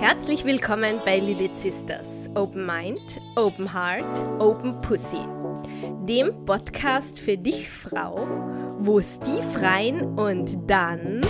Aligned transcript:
Herzlich 0.00 0.44
willkommen 0.44 0.98
bei 1.04 1.18
Lilith 1.18 1.54
Sisters. 1.54 2.30
Open 2.34 2.64
Mind, 2.64 3.02
Open 3.36 3.70
Heart, 3.70 4.40
Open 4.40 4.80
Pussy. 4.80 5.20
Dem 6.08 6.46
Podcast 6.46 7.20
für 7.20 7.36
dich, 7.36 7.68
Frau, 7.68 8.26
wo 8.78 8.98
es 8.98 9.20
tief 9.20 9.44
rein 9.60 10.00
und 10.18 10.56
dann 10.66 11.20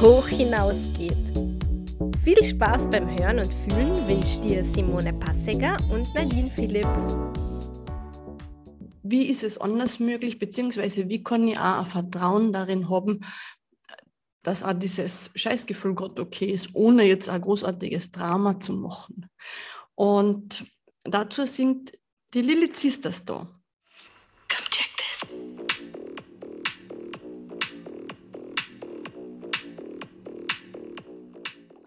hoch 0.00 0.28
hinausgeht. 0.28 1.16
Viel 2.22 2.44
Spaß 2.44 2.90
beim 2.90 3.10
Hören 3.18 3.38
und 3.38 3.52
Fühlen 3.52 4.06
wünscht 4.06 4.44
dir 4.44 4.64
Simone 4.64 5.14
Passeger 5.14 5.76
und 5.92 6.14
Nadine 6.14 6.48
Philipp. 6.48 6.86
Wie 9.02 9.24
ist 9.24 9.42
es 9.42 9.58
anders 9.58 9.98
möglich, 9.98 10.38
beziehungsweise 10.38 11.08
wie 11.08 11.24
kann 11.24 11.48
ich 11.48 11.58
auch 11.58 11.80
ein 11.80 11.86
Vertrauen 11.86 12.52
darin 12.52 12.88
haben, 12.88 13.20
dass 14.44 14.62
auch 14.62 14.74
dieses 14.74 15.30
Scheißgefühl 15.34 15.94
Gott 15.94 16.20
okay 16.20 16.50
ist, 16.50 16.68
ohne 16.74 17.04
jetzt 17.04 17.28
ein 17.28 17.40
großartiges 17.40 18.12
Drama 18.12 18.60
zu 18.60 18.74
machen. 18.74 19.26
Und 19.94 20.64
dazu 21.02 21.46
sind 21.46 21.92
die 22.34 22.42
Lilith 22.42 22.76
Sisters 22.76 23.24
da. 23.24 23.48
Come 24.48 24.68
check 24.70 24.90
this. 24.98 25.22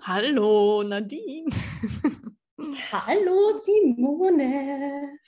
Hallo 0.01 0.83
Nadine. 0.83 1.51
Hallo 2.91 3.61
Simone. 3.63 5.19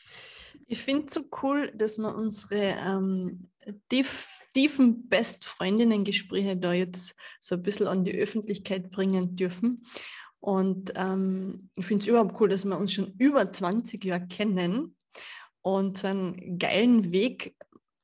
Ich 0.66 0.82
finde 0.82 1.08
es 1.08 1.14
so 1.14 1.22
cool, 1.44 1.72
dass 1.76 1.98
wir 2.00 2.16
unsere 2.16 2.76
ähm, 2.80 3.50
tief, 3.90 4.41
tiefen 4.54 5.08
Best-Freundinnen-Gespräche 5.09 6.58
da 6.58 6.73
jetzt 6.73 7.16
so 7.40 7.55
ein 7.55 7.64
bisschen 7.64 7.88
an 7.88 8.04
die 8.04 8.16
Öffentlichkeit 8.16 8.92
bringen 8.92 9.36
dürfen. 9.36 9.86
Und 10.39 10.94
ähm, 10.95 11.70
ich 11.75 11.86
finde 11.86 12.03
es 12.03 12.08
überhaupt 12.08 12.40
cool, 12.40 12.50
dass 12.50 12.66
wir 12.66 12.78
uns 12.78 12.94
schon 12.94 13.14
über 13.17 13.52
20 13.52 14.03
Jahre 14.06 14.28
kennen 14.28 14.95
und 15.62 15.97
so 15.97 16.08
einen 16.08 16.58
geilen 16.58 17.12
Weg 17.12 17.56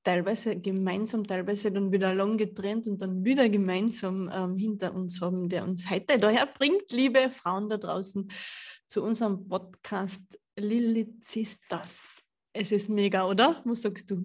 teilweise 0.03 0.55
gemeinsam, 0.55 1.25
teilweise 1.25 1.71
dann 1.71 1.91
wieder 1.91 2.13
lang 2.13 2.38
getrennt 2.38 2.88
und 2.88 3.02
dann 3.02 3.25
wieder 3.25 3.49
gemeinsam 3.49 4.30
ähm, 4.31 4.55
hinter 4.55 4.93
uns 4.93 5.19
haben, 5.19 5.49
der 5.49 5.63
uns 5.63 5.89
heute 5.89 6.19
daher 6.19 6.45
bringt, 6.45 6.91
liebe 6.91 7.30
Frauen 7.30 7.69
da 7.69 7.77
draußen, 7.77 8.30
zu 8.86 9.03
unserem 9.03 9.47
Podcast 9.47 10.39
Lilithsistas. 10.58 12.21
Es 12.53 12.71
ist 12.71 12.89
mega, 12.89 13.27
oder? 13.27 13.61
Was 13.66 13.81
sagst 13.81 14.11
du? 14.11 14.23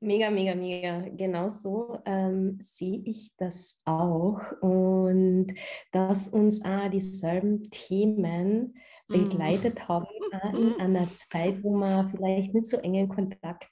Mega, 0.00 0.30
mega, 0.30 0.54
mega. 0.54 1.08
Genau 1.16 1.48
so 1.48 1.98
ähm, 2.04 2.58
sehe 2.60 3.02
ich 3.04 3.32
das 3.36 3.80
auch. 3.84 4.40
Und 4.60 5.54
dass 5.90 6.28
uns 6.28 6.64
auch 6.64 6.88
dieselben 6.88 7.58
Themen 7.70 8.78
begleitet 9.08 9.74
mm. 9.88 9.88
haben 9.88 10.06
in 10.54 10.80
einer 10.80 11.08
Zeit, 11.30 11.64
wo 11.64 11.72
wir 11.72 12.08
vielleicht 12.14 12.54
nicht 12.54 12.68
so 12.68 12.76
engen 12.76 13.08
Kontakt 13.08 13.70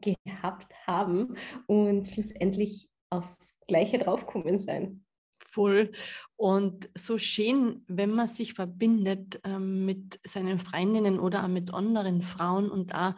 gehabt 0.00 0.72
haben 0.86 1.36
und 1.66 2.08
schlussendlich 2.08 2.88
aufs 3.10 3.58
Gleiche 3.66 3.98
draufkommen 3.98 4.58
sein. 4.58 5.04
Voll. 5.38 5.90
Und 6.36 6.88
so 6.94 7.18
schön, 7.18 7.84
wenn 7.86 8.10
man 8.10 8.26
sich 8.26 8.54
verbindet 8.54 9.40
ähm, 9.44 9.84
mit 9.84 10.20
seinen 10.24 10.58
Freundinnen 10.58 11.18
oder 11.18 11.44
auch 11.44 11.48
mit 11.48 11.72
anderen 11.72 12.22
Frauen 12.22 12.70
und 12.70 12.94
auch 12.94 13.14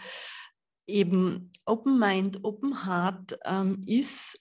eben 0.89 1.53
Open 1.67 1.99
Mind, 1.99 2.43
Open 2.45 2.85
Heart 2.85 3.39
ähm, 3.45 3.83
ist, 3.87 4.41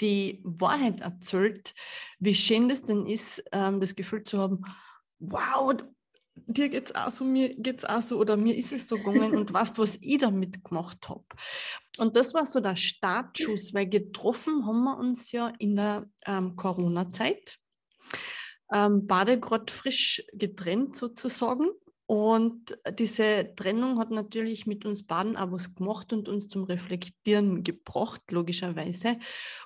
die 0.00 0.40
Wahrheit 0.44 1.00
erzählt, 1.00 1.74
wie 2.18 2.34
schön 2.34 2.68
das 2.68 2.82
denn 2.82 3.06
ist, 3.06 3.42
ähm, 3.52 3.80
das 3.80 3.94
Gefühl 3.94 4.24
zu 4.24 4.38
haben, 4.38 4.64
wow, 5.18 5.74
dir 6.34 6.68
geht 6.68 6.90
es 6.90 6.94
auch 6.94 7.10
so, 7.10 7.24
mir 7.24 7.54
geht 7.54 7.78
es 7.78 7.84
auch 7.84 8.02
so 8.02 8.18
oder 8.18 8.36
mir 8.36 8.54
ist 8.54 8.72
es 8.72 8.88
so 8.88 8.96
gegangen 8.96 9.36
und 9.36 9.52
weißt, 9.52 9.78
was 9.78 9.98
ich 10.00 10.18
damit 10.18 10.62
gemacht 10.64 11.08
habe. 11.08 11.24
Und 11.98 12.16
das 12.16 12.34
war 12.34 12.44
so 12.46 12.60
der 12.60 12.76
Startschuss, 12.76 13.72
weil 13.74 13.88
getroffen 13.88 14.66
haben 14.66 14.84
wir 14.84 14.98
uns 14.98 15.32
ja 15.32 15.52
in 15.58 15.76
der 15.76 16.08
ähm, 16.26 16.56
Corona-Zeit. 16.56 17.58
Ähm, 18.72 19.06
beide 19.06 19.40
gerade 19.40 19.72
frisch 19.72 20.22
getrennt 20.32 20.96
sozusagen. 20.96 21.70
Und 22.06 22.78
diese 22.98 23.52
Trennung 23.56 23.98
hat 23.98 24.12
natürlich 24.12 24.64
mit 24.64 24.84
uns 24.84 25.02
Baden 25.02 25.36
auch 25.36 25.50
was 25.50 25.74
gemacht 25.74 26.12
und 26.12 26.28
uns 26.28 26.46
zum 26.46 26.62
Reflektieren 26.62 27.64
gebracht, 27.64 28.22
logischerweise. 28.30 29.18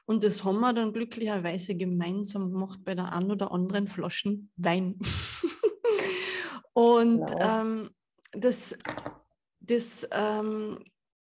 Und 0.06 0.25
das 0.25 0.43
haben 0.43 0.61
wir 0.61 0.73
dann 0.73 0.95
glücklicherweise 0.95 1.75
gemeinsam 1.75 2.51
gemacht 2.51 2.81
bei 2.83 2.95
der 2.95 3.12
einen 3.12 3.31
oder 3.31 3.53
anderen 3.53 3.89
Flaschen 3.89 4.51
Wein. 4.56 4.99
und 6.73 7.27
genau. 7.27 7.61
ähm, 7.61 7.91
das, 8.33 8.75
das, 9.61 10.09
ähm, 10.11 10.83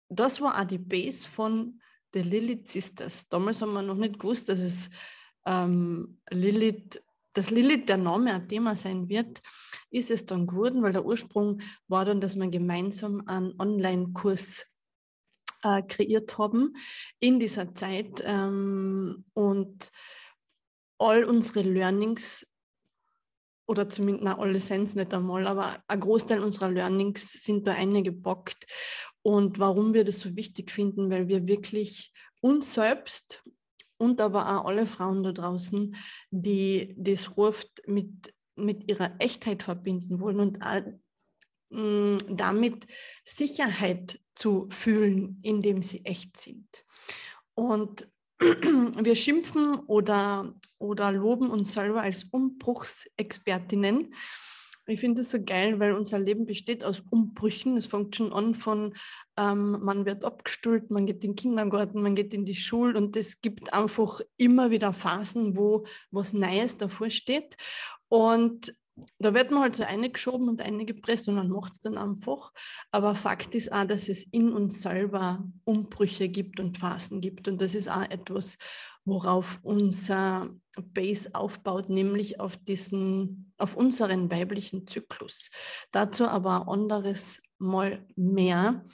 das 0.10 0.42
war 0.42 0.60
auch 0.60 0.66
die 0.66 0.80
Base 0.80 1.30
von 1.30 1.80
der 2.16 2.24
Lilith 2.24 2.68
Sisters. 2.68 3.28
Damals 3.30 3.62
haben 3.62 3.74
wir 3.74 3.84
noch 3.84 3.96
nicht 3.96 4.18
gewusst, 4.18 4.50
dass 4.50 4.60
es 4.60 4.90
ähm, 5.46 6.20
Lilith, 6.32 7.04
dass 7.36 7.52
Lilith 7.52 7.88
der 7.88 7.98
Name 7.98 8.34
ein 8.34 8.48
Thema 8.48 8.76
sein 8.76 9.08
wird 9.08 9.42
ist 9.96 10.12
es 10.12 10.26
dann 10.26 10.46
geworden, 10.46 10.84
weil 10.84 10.92
der 10.92 11.06
Ursprung 11.06 11.62
war 11.88 12.06
dann, 12.06 12.20
dass 12.20 12.36
wir 12.36 12.48
gemeinsam 12.48 13.24
einen 13.28 13.58
Online-Kurs 13.60 14.66
äh, 15.64 15.82
kreiert 15.84 16.38
haben 16.38 16.76
in 17.20 17.40
dieser 17.40 17.74
Zeit 17.74 18.22
ähm, 18.26 19.24
und 19.34 19.92
all 20.98 21.24
unsere 21.24 21.62
Learnings 21.62 22.46
oder 23.68 23.90
zumindest, 23.90 24.26
na, 24.26 24.38
alle 24.38 24.60
sind 24.60 24.96
nicht 24.96 25.14
einmal, 25.14 25.48
aber 25.48 25.84
ein 25.88 26.00
Großteil 26.00 26.40
unserer 26.40 26.70
Learnings 26.70 27.32
sind 27.32 27.66
da 27.66 27.74
eingepackt. 27.74 28.68
Und 29.24 29.58
warum 29.58 29.96
wir 29.96 30.04
das 30.04 30.20
so 30.20 30.36
wichtig 30.36 30.70
finden, 30.70 31.10
weil 31.10 31.28
wir 31.28 31.48
wirklich 31.48 32.14
uns 32.42 32.74
selbst 32.74 33.44
und 33.98 34.22
aber 34.22 34.48
auch 34.60 34.66
alle 34.66 34.88
Frauen 34.88 35.24
da 35.24 35.32
draußen, 35.32 35.96
die 36.32 36.94
das 36.98 37.38
ruft, 37.38 37.88
mit 37.88 38.34
mit 38.56 38.90
ihrer 38.90 39.16
Echtheit 39.20 39.64
verbinden 39.64 40.20
wollen 40.20 40.40
und 40.40 40.60
mm, 41.70 42.18
damit 42.36 42.88
Sicherheit 43.24 44.20
zu 44.34 44.68
fühlen, 44.70 45.40
indem 45.44 45.84
sie 45.84 46.06
echt 46.06 46.38
sind. 46.38 46.86
Und 47.54 48.08
wir 48.40 49.16
schimpfen 49.16 49.80
oder, 49.88 50.54
oder 50.78 51.12
loben 51.12 51.50
uns 51.50 51.72
selber 51.74 52.02
als 52.02 52.26
Umbruchsexpertinnen. 52.26 54.14
Ich 54.88 55.00
finde 55.00 55.22
es 55.22 55.32
so 55.32 55.42
geil, 55.44 55.80
weil 55.80 55.94
unser 55.94 56.20
Leben 56.20 56.46
besteht 56.46 56.84
aus 56.84 57.02
Umbrüchen. 57.10 57.76
Es 57.76 57.88
fängt 57.88 58.16
schon 58.16 58.32
an 58.32 58.54
von, 58.54 58.94
ähm, 59.36 59.80
man 59.82 60.06
wird 60.06 60.24
abgestuhlt, 60.24 60.92
man 60.92 61.08
geht 61.08 61.24
in 61.24 61.32
den 61.32 61.36
Kindergarten, 61.36 62.04
man 62.04 62.14
geht 62.14 62.34
in 62.34 62.46
die 62.46 62.56
Schule 62.56 62.96
und 62.98 63.16
es 63.16 63.42
gibt 63.42 63.74
einfach 63.74 64.22
immer 64.38 64.70
wieder 64.70 64.94
Phasen, 64.94 65.58
wo 65.58 65.86
was 66.12 66.34
Neues 66.34 66.78
davor 66.78 67.10
steht. 67.10 67.58
Und 68.10 68.76
da 69.20 69.34
wird 69.34 69.52
man 69.52 69.62
halt 69.62 69.76
so 69.76 69.84
eingeschoben 69.84 70.48
und 70.48 70.62
eingepresst 70.62 71.28
und 71.28 71.36
man 71.36 71.50
macht 71.50 71.74
es 71.74 71.82
dann 71.82 71.98
einfach. 71.98 72.54
Aber 72.92 73.14
Fakt 73.14 73.54
ist 73.54 73.72
auch, 73.72 73.86
dass 73.86 74.08
es 74.08 74.24
in 74.24 74.54
uns 74.54 74.82
selber 74.82 75.44
Umbrüche 75.66 76.30
gibt 76.30 76.60
und 76.60 76.78
Phasen 76.78 77.20
gibt. 77.20 77.48
Und 77.48 77.62
das 77.62 77.76
ist 77.76 77.90
auch 77.90 78.10
etwas, 78.10 78.58
worauf 79.04 79.60
unser 79.64 80.50
Base 80.94 81.30
aufbaut, 81.34 81.90
nämlich 81.90 82.40
auf 82.40 82.56
diesen, 82.58 83.54
auf 83.58 83.76
unseren 83.76 84.32
weiblichen 84.32 84.88
Zyklus. 84.88 85.50
Dazu 85.92 86.28
aber 86.28 86.62
ein 86.62 86.68
anderes 86.68 87.42
Mal 87.58 88.06
mehr. 88.16 88.86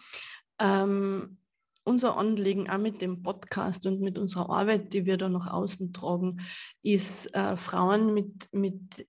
Ähm, 0.59 1.37
unser 1.83 2.17
Anliegen 2.17 2.69
auch 2.69 2.77
mit 2.77 3.01
dem 3.01 3.23
Podcast 3.23 3.85
und 3.85 4.01
mit 4.01 4.17
unserer 4.17 4.49
Arbeit, 4.49 4.93
die 4.93 5.05
wir 5.05 5.17
da 5.17 5.29
nach 5.29 5.51
außen 5.51 5.93
tragen, 5.93 6.41
ist 6.83 7.33
äh, 7.35 7.57
Frauen 7.57 8.13
mit, 8.13 8.49
mit 8.51 9.07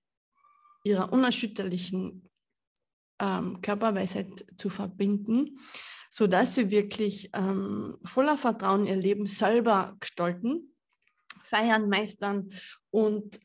ihrer 0.83 1.11
unerschütterlichen 1.11 2.29
ähm, 3.21 3.61
Körperweisheit 3.61 4.45
zu 4.57 4.69
verbinden, 4.69 5.59
sodass 6.09 6.55
sie 6.55 6.69
wirklich 6.71 7.29
ähm, 7.33 7.97
voller 8.03 8.37
Vertrauen 8.37 8.85
ihr 8.85 8.95
Leben 8.95 9.27
selber 9.27 9.95
gestalten, 9.99 10.75
feiern, 11.43 11.89
meistern 11.89 12.49
und 12.91 13.37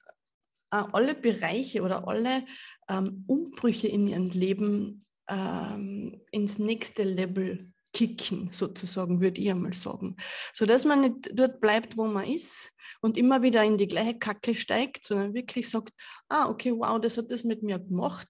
äh, 0.71 0.83
alle 0.93 1.15
Bereiche 1.15 1.83
oder 1.83 2.07
alle 2.07 2.45
ähm, 2.89 3.25
Umbrüche 3.27 3.89
in 3.89 4.07
ihrem 4.07 4.29
Leben 4.29 4.99
ähm, 5.29 6.21
ins 6.31 6.59
nächste 6.59 7.05
Level 7.05 7.73
kicken, 7.93 8.51
sozusagen, 8.53 9.21
würde 9.21 9.41
ich 9.41 9.51
einmal 9.51 9.73
sagen. 9.73 10.17
So 10.53 10.67
dass 10.67 10.85
man 10.85 11.01
nicht 11.01 11.31
dort 11.33 11.61
bleibt, 11.61 11.97
wo 11.97 12.07
man 12.07 12.27
ist 12.27 12.73
und 13.01 13.17
immer 13.17 13.43
wieder 13.43 13.65
in 13.65 13.79
die 13.79 13.89
gleiche 13.89 14.19
Kacke 14.19 14.55
steigt, 14.55 15.05
sondern 15.05 15.35
wirklich 15.35 15.69
sagt, 15.69 15.93
ah, 16.29 16.49
okay, 16.49 16.73
wow, 16.73 17.01
das 17.01 17.17
hat 17.17 17.31
das 17.31 17.45
mit 17.45 17.63
mir 17.63 17.79
gemacht. 17.79 18.29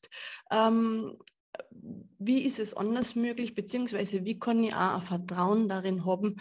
Ähm, 0.50 1.16
wie 2.18 2.40
ist 2.40 2.58
es 2.58 2.74
anders 2.74 3.14
möglich, 3.14 3.54
beziehungsweise 3.54 4.24
wie 4.24 4.38
kann 4.38 4.62
ich 4.62 4.74
auch 4.74 4.96
ein 4.96 5.02
Vertrauen 5.02 5.68
darin 5.68 6.04
haben, 6.04 6.36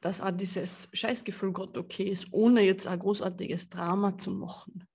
dass 0.00 0.20
auch 0.20 0.30
dieses 0.30 0.88
Scheißgefühl 0.92 1.52
gerade 1.52 1.78
okay 1.78 2.04
ist, 2.04 2.28
ohne 2.30 2.62
jetzt 2.62 2.86
ein 2.86 2.98
großartiges 2.98 3.68
Drama 3.68 4.16
zu 4.16 4.30
machen. 4.30 4.86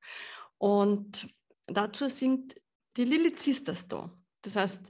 Und 0.57 1.27
dazu 1.67 2.07
sind 2.07 2.55
die 2.97 3.05
Lilith 3.05 3.39
Sisters 3.39 3.87
da. 3.87 4.11
Das 4.41 4.55
heißt, 4.55 4.81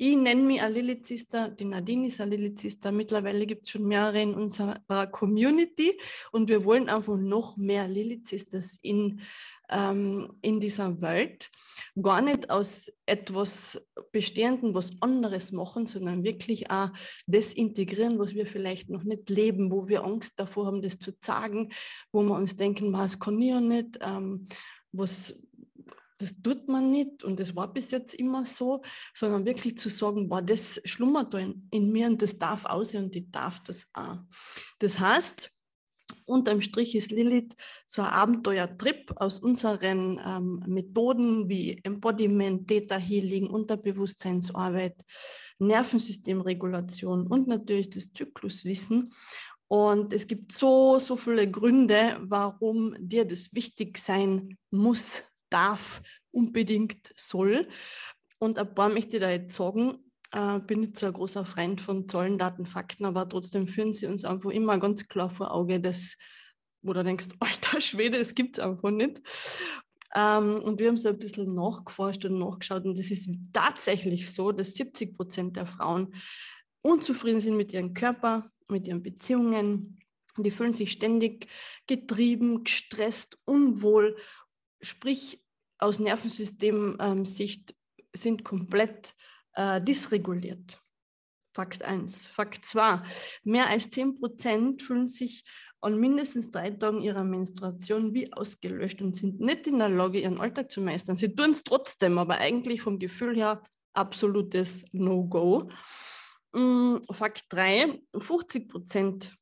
ich 0.00 0.16
nenne 0.16 0.42
mich 0.42 0.62
eine 0.62 0.74
Lilizister, 0.74 1.48
die 1.48 1.64
Nadine 1.64 2.06
ist 2.06 2.20
eine 2.20 2.36
Lilizister. 2.36 2.92
Mittlerweile 2.92 3.46
gibt 3.46 3.64
es 3.64 3.70
schon 3.70 3.88
mehrere 3.88 4.22
in 4.22 4.32
unserer 4.32 5.08
Community 5.08 5.98
und 6.30 6.48
wir 6.48 6.64
wollen 6.64 6.88
einfach 6.88 7.16
noch 7.16 7.56
mehr 7.56 7.88
Lilizisters 7.88 8.78
in, 8.80 9.20
ähm, 9.68 10.32
in 10.40 10.60
dieser 10.60 11.00
Welt. 11.00 11.50
Gar 12.00 12.20
nicht 12.20 12.48
aus 12.48 12.92
etwas 13.06 13.84
Bestehenden, 14.12 14.72
was 14.72 14.92
anderes 15.00 15.50
machen, 15.50 15.86
sondern 15.86 16.22
wirklich 16.22 16.70
auch 16.70 16.90
das 17.26 17.52
integrieren, 17.52 18.20
was 18.20 18.34
wir 18.34 18.46
vielleicht 18.46 18.90
noch 18.90 19.02
nicht 19.02 19.28
leben, 19.28 19.72
wo 19.72 19.88
wir 19.88 20.04
Angst 20.04 20.34
davor 20.36 20.66
haben, 20.66 20.80
das 20.80 21.00
zu 21.00 21.10
sagen, 21.20 21.70
wo 22.12 22.22
wir 22.22 22.36
uns 22.36 22.54
denken, 22.54 22.92
was 22.92 23.18
kann 23.18 23.40
ich 23.40 23.48
ja 23.48 23.60
nicht, 23.60 23.98
ähm, 24.00 24.46
was 24.92 25.34
das 26.18 26.34
tut 26.42 26.68
man 26.68 26.90
nicht 26.90 27.22
und 27.22 27.38
das 27.40 27.54
war 27.54 27.72
bis 27.72 27.90
jetzt 27.90 28.14
immer 28.14 28.44
so, 28.44 28.82
sondern 29.14 29.46
wirklich 29.46 29.78
zu 29.78 29.88
sagen, 29.88 30.28
boah, 30.28 30.42
das 30.42 30.80
schlummert 30.84 31.32
da 31.32 31.38
in, 31.38 31.68
in 31.70 31.92
mir 31.92 32.08
und 32.08 32.20
das 32.20 32.36
darf 32.36 32.64
aussehen 32.64 33.04
und 33.04 33.16
ich 33.16 33.30
darf 33.30 33.60
das 33.62 33.88
auch. 33.92 34.18
Das 34.80 34.98
heißt, 34.98 35.50
unterm 36.24 36.60
Strich 36.60 36.94
ist 36.94 37.10
Lilith 37.10 37.54
so 37.86 38.02
ein 38.02 38.08
Abenteuertrip 38.08 39.12
aus 39.16 39.38
unseren 39.38 40.20
ähm, 40.24 40.62
Methoden 40.66 41.48
wie 41.48 41.80
Embodiment, 41.82 42.68
Theta 42.68 42.96
Healing, 42.96 43.48
Unterbewusstseinsarbeit, 43.48 44.96
Nervensystemregulation 45.58 47.26
und 47.26 47.48
natürlich 47.48 47.90
das 47.90 48.12
Zykluswissen. 48.12 49.14
Und 49.68 50.14
es 50.14 50.26
gibt 50.26 50.52
so, 50.52 50.98
so 50.98 51.16
viele 51.16 51.50
Gründe, 51.50 52.16
warum 52.22 52.94
dir 52.98 53.26
das 53.26 53.52
wichtig 53.52 53.98
sein 53.98 54.56
muss, 54.70 55.24
darf, 55.50 56.02
unbedingt 56.30 57.12
soll. 57.16 57.68
Und 58.38 58.58
ein 58.58 58.74
paar 58.74 58.88
möchte 58.88 59.16
ich 59.16 59.22
da 59.22 59.30
jetzt 59.30 59.56
sagen, 59.56 59.98
äh, 60.32 60.58
bin 60.60 60.80
nicht 60.80 60.98
so 60.98 61.06
ein 61.06 61.12
großer 61.12 61.44
Freund 61.44 61.80
von 61.80 62.08
Zahlen, 62.08 62.38
Daten, 62.38 62.66
Fakten, 62.66 63.04
aber 63.04 63.28
trotzdem 63.28 63.66
führen 63.66 63.92
sie 63.92 64.06
uns 64.06 64.24
einfach 64.24 64.50
immer 64.50 64.78
ganz 64.78 65.08
klar 65.08 65.30
vor 65.30 65.52
Auge, 65.52 65.80
dass, 65.80 66.16
wo 66.82 66.92
du 66.92 67.02
denkst, 67.02 67.28
alter 67.40 67.80
Schwede, 67.80 68.18
das 68.18 68.34
gibt 68.34 68.58
es 68.58 68.64
einfach 68.64 68.90
nicht. 68.90 69.20
Ähm, 70.14 70.60
und 70.60 70.78
wir 70.78 70.88
haben 70.88 70.96
so 70.96 71.08
ein 71.08 71.18
bisschen 71.18 71.54
nachgeforscht 71.54 72.24
und 72.24 72.38
nachgeschaut 72.38 72.84
und 72.84 72.98
es 72.98 73.10
ist 73.10 73.28
tatsächlich 73.52 74.32
so, 74.32 74.52
dass 74.52 74.74
70 74.74 75.16
Prozent 75.16 75.56
der 75.56 75.66
Frauen 75.66 76.14
unzufrieden 76.82 77.40
sind 77.40 77.56
mit 77.56 77.72
ihrem 77.72 77.92
Körper, 77.92 78.50
mit 78.68 78.88
ihren 78.88 79.02
Beziehungen. 79.02 79.98
Die 80.38 80.50
fühlen 80.50 80.72
sich 80.72 80.92
ständig 80.92 81.48
getrieben, 81.86 82.64
gestresst, 82.64 83.38
unwohl 83.44 84.16
sprich 84.80 85.42
aus 85.78 85.98
Nervensystem-Sicht 85.98 87.74
sind 88.14 88.44
komplett 88.44 89.14
äh, 89.54 89.80
dysreguliert. 89.80 90.80
Fakt 91.52 91.82
1. 91.82 92.28
Fakt 92.28 92.64
2. 92.64 93.02
Mehr 93.42 93.68
als 93.68 93.90
10% 93.90 94.80
fühlen 94.82 95.08
sich 95.08 95.44
an 95.80 95.98
mindestens 95.98 96.50
drei 96.50 96.70
Tagen 96.70 97.00
ihrer 97.00 97.24
Menstruation 97.24 98.14
wie 98.14 98.32
ausgelöscht 98.32 99.02
und 99.02 99.16
sind 99.16 99.40
nicht 99.40 99.66
in 99.66 99.78
der 99.78 99.88
Lage, 99.88 100.20
ihren 100.20 100.40
Alltag 100.40 100.70
zu 100.70 100.80
meistern. 100.80 101.16
Sie 101.16 101.34
tun 101.34 101.50
es 101.50 101.64
trotzdem, 101.64 102.18
aber 102.18 102.38
eigentlich 102.38 102.82
vom 102.82 102.98
Gefühl 102.98 103.36
her 103.36 103.62
absolutes 103.92 104.84
No-Go. 104.92 105.70
Mm, 106.52 106.98
Fakt 107.10 107.44
3. 107.48 108.00
50% 108.14 109.32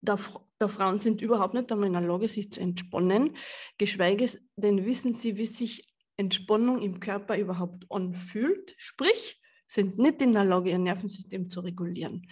der, 0.00 0.18
der, 0.60 0.68
Frauen 0.68 0.98
sind 0.98 1.20
überhaupt 1.22 1.54
nicht 1.54 1.70
einmal 1.70 1.86
in 1.86 1.92
der 1.92 2.02
Lage, 2.02 2.28
sich 2.28 2.50
zu 2.50 2.60
entspannen, 2.60 3.36
geschweige 3.78 4.28
denn 4.56 4.84
wissen 4.84 5.14
sie, 5.14 5.36
wie 5.36 5.46
sich 5.46 5.84
Entspannung 6.16 6.82
im 6.82 6.98
Körper 6.98 7.38
überhaupt 7.38 7.86
anfühlt, 7.90 8.74
sprich, 8.76 9.40
sind 9.66 9.98
nicht 9.98 10.20
in 10.20 10.32
der 10.32 10.44
Lage, 10.44 10.70
ihr 10.70 10.78
Nervensystem 10.78 11.48
zu 11.48 11.60
regulieren. 11.60 12.28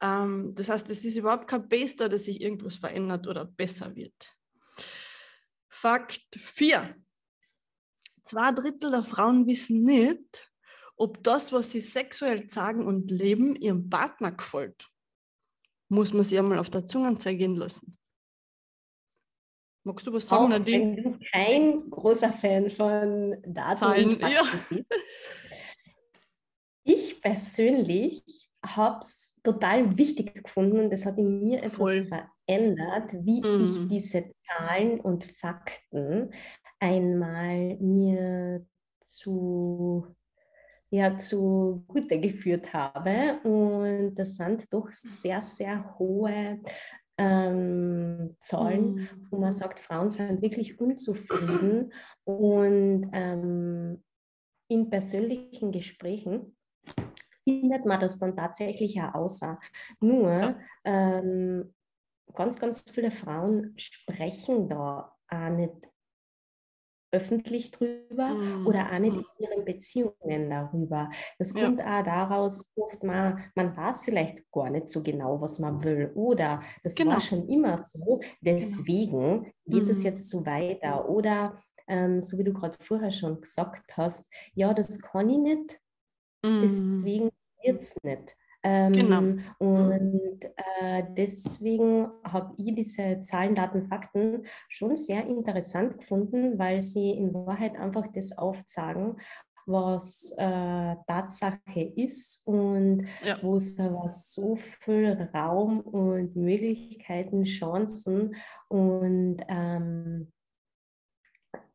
Ähm, 0.00 0.54
das 0.54 0.70
heißt, 0.70 0.88
es 0.88 1.04
ist 1.04 1.16
überhaupt 1.16 1.48
kein 1.48 1.68
Base 1.68 1.96
da, 1.96 2.08
dass 2.08 2.24
sich 2.24 2.40
irgendwas 2.40 2.76
verändert 2.76 3.26
oder 3.26 3.44
besser 3.44 3.94
wird. 3.94 4.34
Fakt 5.68 6.36
4. 6.36 6.96
Zwei 8.22 8.52
Drittel 8.52 8.90
der 8.90 9.02
Frauen 9.02 9.46
wissen 9.46 9.82
nicht, 9.82 10.50
ob 10.96 11.22
das, 11.22 11.52
was 11.52 11.72
sie 11.72 11.80
sexuell 11.80 12.48
sagen 12.48 12.86
und 12.86 13.10
leben, 13.10 13.54
ihrem 13.56 13.90
Partner 13.90 14.32
gefällt 14.32 14.90
muss 15.88 16.12
man 16.12 16.22
sich 16.22 16.38
einmal 16.38 16.58
auf 16.58 16.70
der 16.70 16.86
Zunge 16.86 17.16
zergehen 17.16 17.56
lassen. 17.56 17.96
Magst 19.84 20.06
du 20.06 20.12
was 20.12 20.26
sagen, 20.26 20.44
Auch 20.44 20.48
Nadine? 20.48 20.96
Wenn 20.96 21.02
du 21.02 21.18
kein 21.30 21.90
großer 21.90 22.32
Fan 22.32 22.70
von 22.70 23.36
Daten 23.46 23.76
Zahlen, 23.76 24.18
ja. 24.20 24.42
Ich 26.82 27.20
persönlich 27.20 28.22
habe 28.64 28.98
es 28.98 29.34
total 29.42 29.96
wichtig 29.96 30.42
gefunden 30.42 30.80
und 30.80 30.90
das 30.90 31.04
hat 31.04 31.18
in 31.18 31.40
mir 31.40 31.58
etwas 31.58 31.76
Voll. 31.76 32.00
verändert, 32.00 33.12
wie 33.12 33.40
mhm. 33.40 33.64
ich 33.64 33.88
diese 33.88 34.32
Zahlen 34.46 35.00
und 35.00 35.24
Fakten 35.38 36.32
einmal 36.78 37.76
mir 37.76 38.66
zu 39.00 40.06
ja 40.90 41.16
zu 41.16 41.84
Gute 41.88 42.20
geführt 42.20 42.72
habe. 42.72 43.40
Und 43.42 44.14
das 44.14 44.36
sind 44.36 44.72
doch 44.72 44.90
sehr, 44.92 45.40
sehr 45.42 45.98
hohe 45.98 46.60
ähm, 47.18 48.36
Zahlen, 48.40 48.94
mhm. 48.94 49.08
wo 49.30 49.38
man 49.38 49.54
sagt, 49.54 49.80
Frauen 49.80 50.10
sind 50.10 50.42
wirklich 50.42 50.80
unzufrieden. 50.80 51.92
Und 52.24 53.10
ähm, 53.12 54.02
in 54.68 54.90
persönlichen 54.90 55.72
Gesprächen 55.72 56.56
findet 57.44 57.86
man 57.86 58.00
das 58.00 58.18
dann 58.18 58.36
tatsächlich 58.36 59.00
auch 59.00 59.14
außer. 59.14 59.58
Nur 60.00 60.56
ähm, 60.84 61.74
ganz, 62.34 62.58
ganz 62.58 62.80
viele 62.80 63.10
Frauen 63.10 63.74
sprechen 63.76 64.68
da 64.68 65.14
auch 65.28 65.50
nicht 65.50 65.72
öffentlich 67.12 67.70
drüber 67.70 68.28
mm. 68.28 68.66
oder 68.66 68.92
auch 68.92 68.98
nicht 68.98 69.16
in 69.38 69.48
mm. 69.48 69.52
Beziehungen 69.66 70.48
darüber. 70.48 71.10
Das 71.38 71.52
kommt 71.52 71.80
ja. 71.80 71.98
auch 72.00 72.04
daraus, 72.04 72.72
oft 72.76 73.04
man, 73.04 73.44
man 73.54 73.76
weiß 73.76 74.02
vielleicht 74.02 74.50
gar 74.50 74.70
nicht 74.70 74.88
so 74.88 75.02
genau, 75.02 75.40
was 75.40 75.58
man 75.58 75.82
will 75.84 76.10
oder 76.14 76.62
das 76.82 76.94
genau. 76.94 77.12
war 77.12 77.20
schon 77.20 77.46
immer 77.48 77.82
so, 77.82 77.98
genau. 77.98 78.20
deswegen 78.40 79.42
genau. 79.42 79.52
geht 79.66 79.88
es 79.90 80.02
mm. 80.02 80.06
jetzt 80.06 80.30
so 80.30 80.46
weiter 80.46 81.08
oder 81.08 81.60
ähm, 81.88 82.22
so 82.22 82.38
wie 82.38 82.44
du 82.44 82.52
gerade 82.52 82.78
vorher 82.80 83.10
schon 83.10 83.40
gesagt 83.40 83.96
hast, 83.96 84.32
ja, 84.54 84.72
das 84.72 85.00
kann 85.02 85.28
ich 85.28 85.38
nicht, 85.38 85.80
mm. 86.42 86.62
deswegen 86.62 87.30
wird 87.62 87.82
es 87.82 87.96
nicht. 88.02 88.36
Genau. 88.66 89.18
Ähm, 89.18 89.42
genau. 89.60 89.82
Und 89.82 90.40
äh, 90.42 91.04
deswegen 91.16 92.08
habe 92.24 92.54
ich 92.56 92.74
diese 92.74 93.20
Zahlen, 93.20 93.54
Daten, 93.54 93.86
Fakten 93.86 94.44
schon 94.68 94.96
sehr 94.96 95.24
interessant 95.24 95.98
gefunden, 95.98 96.58
weil 96.58 96.82
sie 96.82 97.10
in 97.10 97.32
Wahrheit 97.32 97.76
einfach 97.76 98.08
das 98.12 98.36
aufzeigen, 98.36 99.16
was 99.66 100.32
äh, 100.38 100.96
Tatsache 101.06 101.80
ist 101.96 102.46
und 102.46 103.06
ja. 103.24 103.38
wo 103.42 103.56
es 103.56 103.78
aber 103.78 104.10
so 104.10 104.56
viel 104.56 105.28
Raum 105.34 105.80
und 105.80 106.36
Möglichkeiten, 106.36 107.44
Chancen 107.44 108.36
und 108.68 109.38
ähm, 109.48 110.32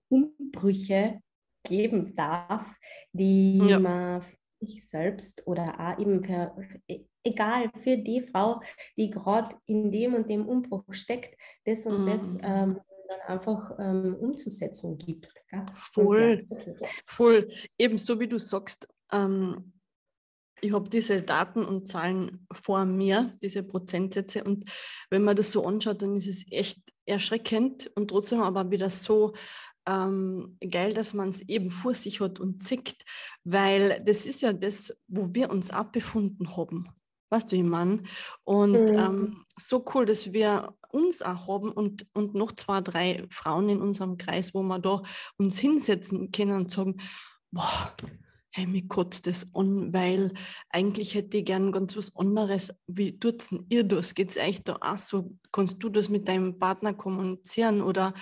Umbrüche 0.10 1.22
geben 1.64 2.16
darf, 2.16 2.74
die 3.14 3.58
ja. 3.58 3.80
man 3.80 4.24
sich 4.60 4.88
selbst 4.88 5.46
oder 5.48 5.80
auch 5.80 6.00
eben 6.00 6.24
für, 6.24 6.56
e, 6.88 7.06
egal, 7.24 7.72
für 7.84 7.98
die 7.98 8.22
Frau, 8.22 8.62
die 8.98 9.10
gerade 9.10 9.56
in 9.66 9.92
dem 9.92 10.14
und 10.14 10.30
dem 10.30 10.48
Umbruch 10.48 10.84
steckt, 10.92 11.38
das 11.66 11.86
und 11.86 12.06
mm. 12.06 12.08
das 12.08 12.38
mhm. 12.38 12.44
ähm, 12.44 12.80
dann 13.12 13.38
einfach 13.38 13.78
ähm, 13.80 14.16
umzusetzen 14.16 14.98
gibt. 14.98 15.34
Gell? 15.50 15.66
Voll, 15.76 16.48
voll. 17.06 17.48
Ebenso 17.78 18.20
wie 18.20 18.28
du 18.28 18.38
sagst, 18.38 18.88
ähm, 19.12 19.74
ich 20.62 20.74
habe 20.74 20.90
diese 20.90 21.22
Daten 21.22 21.66
und 21.66 21.88
Zahlen 21.88 22.46
vor 22.52 22.86
mir, 22.86 23.36
diese 23.42 23.64
Prozentsätze. 23.64 24.44
Und 24.44 24.66
wenn 25.10 25.24
man 25.24 25.36
das 25.36 25.52
so 25.52 25.66
anschaut, 25.66 26.02
dann 26.02 26.16
ist 26.16 26.28
es 26.28 26.46
echt 26.52 26.80
erschreckend 27.06 27.92
und 27.96 28.10
trotzdem 28.10 28.42
aber 28.42 28.70
wieder 28.70 28.92
so 28.92 29.34
ähm, 29.88 30.58
geil, 30.70 30.94
dass 30.94 31.14
man 31.16 31.30
es 31.30 31.42
eben 31.50 31.72
vor 31.72 31.96
sich 31.96 32.22
hat 32.22 32.40
und 32.40 32.64
zickt, 32.64 33.04
weil 33.44 34.02
das 34.06 34.28
ist 34.28 34.42
ja 34.42 34.54
das, 34.54 34.96
wo 35.08 35.30
wir 35.34 35.50
uns 35.50 35.72
abbefunden 35.72 36.56
haben. 36.56 36.88
Weißt 37.32 37.52
du, 37.52 37.56
ich 37.56 37.64
meine? 37.64 38.04
Und 38.44 38.92
mhm. 38.92 38.98
ähm, 38.98 39.46
so 39.58 39.84
cool, 39.94 40.06
dass 40.06 40.34
wir 40.34 40.76
uns 40.90 41.22
auch 41.22 41.48
haben 41.48 41.72
und, 41.72 42.06
und 42.14 42.36
noch 42.36 42.52
zwei, 42.52 42.82
drei 42.82 43.26
Frauen 43.30 43.70
in 43.70 43.82
unserem 43.82 44.18
Kreis, 44.18 44.54
wo 44.54 44.62
wir 44.64 44.80
da 44.80 45.02
uns 45.38 45.58
hinsetzen 45.58 46.32
können 46.32 46.52
und 46.52 46.72
sagen, 46.72 46.98
boah, 47.52 47.96
hey, 48.50 48.68
mir 48.68 48.86
kotzt 48.88 49.28
das 49.28 49.48
an, 49.54 49.94
weil 49.94 50.34
eigentlich 50.70 51.16
hätte 51.16 51.38
ich 51.38 51.46
gern 51.46 51.72
ganz 51.72 51.96
was 51.96 52.14
anderes. 52.16 52.74
Wie 52.88 53.18
tut 53.18 53.50
ihr 53.70 53.86
das? 53.86 54.14
Geht 54.14 54.32
es 54.32 54.38
euch 54.38 54.62
da 54.64 54.78
auch 54.82 54.98
so? 54.98 55.38
Kannst 55.52 55.82
du 55.82 55.90
das 55.90 56.10
mit 56.10 56.28
deinem 56.28 56.60
Partner 56.60 56.94
kommunizieren? 56.94 57.82
Oder, 57.82 58.14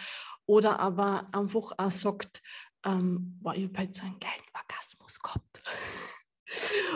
oder 0.45 0.79
aber 0.79 1.27
einfach 1.33 1.71
auch 1.77 1.91
sagt, 1.91 2.43
ähm, 2.85 3.39
wow, 3.41 3.55
ich 3.55 3.63
habe 3.63 3.79
heute 3.79 3.99
so 3.99 4.05
einen 4.05 4.19
geilen 4.19 4.45
Orgasmus 4.53 5.19
gehabt. 5.19 5.59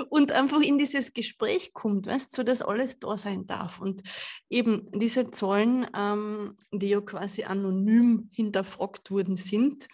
und 0.09 0.31
einfach 0.31 0.61
in 0.61 0.77
dieses 0.77 1.13
Gespräch 1.13 1.73
kommt, 1.73 2.07
weißt 2.07 2.33
so 2.33 2.43
dass 2.43 2.61
alles 2.61 2.99
da 2.99 3.17
sein 3.17 3.45
darf. 3.47 3.79
Und 3.79 4.01
eben 4.49 4.89
diese 4.93 5.31
Zahlen, 5.31 5.87
ähm, 5.95 6.57
die 6.71 6.89
ja 6.89 7.01
quasi 7.01 7.43
anonym 7.43 8.29
hinterfragt 8.31 9.11
worden 9.11 9.37
sind, 9.37 9.87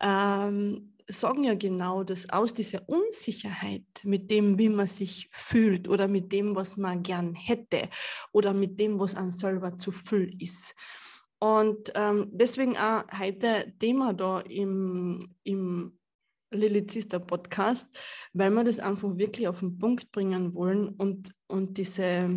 ähm, 0.00 0.92
sagen 1.08 1.44
ja 1.44 1.54
genau, 1.54 2.02
dass 2.02 2.28
aus 2.30 2.52
dieser 2.52 2.88
Unsicherheit 2.88 3.84
mit 4.02 4.30
dem, 4.30 4.58
wie 4.58 4.68
man 4.68 4.88
sich 4.88 5.28
fühlt 5.30 5.88
oder 5.88 6.08
mit 6.08 6.32
dem, 6.32 6.56
was 6.56 6.76
man 6.76 7.02
gern 7.02 7.34
hätte 7.34 7.88
oder 8.32 8.52
mit 8.52 8.80
dem, 8.80 8.98
was 8.98 9.14
an 9.14 9.30
selber 9.30 9.78
zu 9.78 9.92
viel 9.92 10.36
ist. 10.40 10.74
Und 11.38 11.92
ähm, 11.94 12.28
deswegen 12.32 12.76
auch 12.76 13.04
heute 13.18 13.72
Thema 13.78 14.14
da 14.14 14.40
im, 14.40 15.18
im 15.44 15.98
Lilith 16.50 17.08
Podcast, 17.26 17.88
weil 18.32 18.50
wir 18.50 18.64
das 18.64 18.78
einfach 18.78 19.16
wirklich 19.16 19.48
auf 19.48 19.60
den 19.60 19.78
Punkt 19.78 20.10
bringen 20.12 20.54
wollen 20.54 20.88
und, 20.88 21.32
und 21.48 21.78
diese 21.78 22.28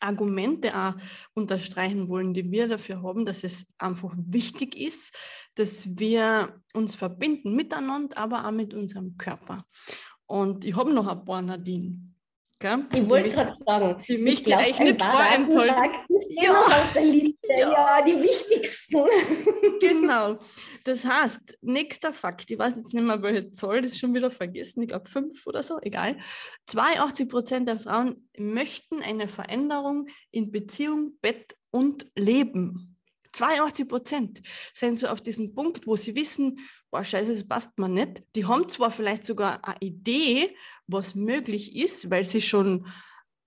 Argumente 0.00 0.76
auch 0.76 0.94
unterstreichen 1.34 2.08
wollen, 2.08 2.34
die 2.34 2.50
wir 2.50 2.68
dafür 2.68 3.02
haben, 3.02 3.26
dass 3.26 3.44
es 3.44 3.66
einfach 3.78 4.14
wichtig 4.16 4.76
ist, 4.76 5.14
dass 5.54 5.98
wir 5.98 6.62
uns 6.74 6.94
verbinden 6.94 7.54
miteinander, 7.54 8.16
aber 8.16 8.46
auch 8.46 8.52
mit 8.52 8.74
unserem 8.74 9.16
Körper. 9.16 9.64
Und 10.26 10.64
ich 10.64 10.76
habe 10.76 10.92
noch 10.92 11.08
ein 11.08 11.24
paar 11.24 11.42
Nadine. 11.42 11.98
Gell? 12.60 12.86
Ich 12.92 13.08
wollte 13.08 13.30
gerade 13.30 13.54
sagen, 13.54 14.02
die 14.08 14.18
mich 14.18 14.42
glaub, 14.42 14.60
nicht 14.60 15.00
vorenthalten. 15.00 16.02
Ja. 16.30 16.52
auf 16.52 16.92
der 16.92 17.04
Liste. 17.04 17.38
Ja. 17.48 17.72
ja, 17.72 18.02
die 18.04 18.22
wichtigsten. 18.22 19.06
genau. 19.80 20.38
Das 20.84 21.06
heißt, 21.06 21.58
nächster 21.62 22.12
Fakt, 22.12 22.50
ich 22.50 22.58
weiß 22.58 22.74
jetzt 22.76 22.92
nicht 22.92 23.02
mehr, 23.02 23.22
welche 23.22 23.50
Zahl, 23.52 23.80
das 23.80 23.92
ist 23.92 24.00
schon 24.00 24.14
wieder 24.14 24.30
vergessen, 24.30 24.82
ich 24.82 24.88
glaube 24.88 25.08
fünf 25.08 25.46
oder 25.46 25.62
so, 25.62 25.78
egal. 25.80 26.18
82 26.66 27.26
Prozent 27.26 27.68
der 27.68 27.80
Frauen 27.80 28.28
möchten 28.36 29.02
eine 29.02 29.28
Veränderung 29.28 30.08
in 30.30 30.50
Beziehung, 30.50 31.16
Bett 31.22 31.56
und 31.70 32.06
Leben. 32.16 32.98
82 33.32 33.88
Prozent 33.88 34.42
sind 34.74 34.98
so 34.98 35.06
auf 35.06 35.22
diesem 35.22 35.54
Punkt, 35.54 35.86
wo 35.86 35.96
sie 35.96 36.14
wissen, 36.14 36.60
boah, 36.90 37.04
scheiße, 37.04 37.32
das 37.32 37.46
passt 37.46 37.78
mir 37.78 37.88
nicht. 37.88 38.22
Die 38.34 38.46
haben 38.46 38.68
zwar 38.68 38.90
vielleicht 38.90 39.24
sogar 39.24 39.64
eine 39.64 39.76
Idee, 39.80 40.56
was 40.86 41.14
möglich 41.14 41.76
ist, 41.76 42.10
weil 42.10 42.24
sie 42.24 42.42
schon 42.42 42.86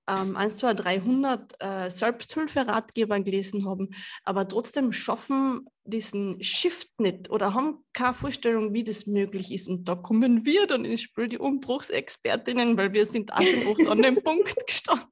ähm, 0.07 0.35
1, 0.35 0.57
2, 0.57 0.73
300 0.73 1.53
äh, 1.59 1.89
Selbsthilferatgeber 1.89 3.19
gelesen 3.19 3.65
haben, 3.65 3.89
aber 4.23 4.47
trotzdem 4.47 4.91
schaffen 4.91 5.67
diesen 5.83 6.41
Shift 6.43 6.89
nicht 6.99 7.29
oder 7.29 7.53
haben 7.53 7.83
keine 7.93 8.13
Vorstellung, 8.13 8.73
wie 8.73 8.83
das 8.83 9.07
möglich 9.07 9.51
ist. 9.51 9.67
Und 9.67 9.85
da 9.85 9.95
kommen 9.95 10.45
wir 10.45 10.67
dann 10.67 10.85
ins 10.85 11.01
Spiel, 11.01 11.27
die 11.27 11.39
Umbruchsexpertinnen, 11.39 12.77
weil 12.77 12.93
wir 12.93 13.05
sind 13.05 13.33
auch 13.33 13.41
schon 13.41 13.67
oft 13.67 13.87
an 13.87 14.01
dem 14.01 14.15
Punkt 14.23 14.55
gestanden. 14.67 15.07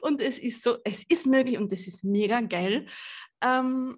Und 0.00 0.20
es 0.20 0.38
ist 0.38 0.62
so, 0.62 0.76
es 0.84 1.04
ist 1.08 1.26
möglich 1.26 1.58
und 1.58 1.72
es 1.72 1.86
ist 1.86 2.04
mega 2.04 2.40
geil. 2.40 2.86
Ähm, 3.42 3.96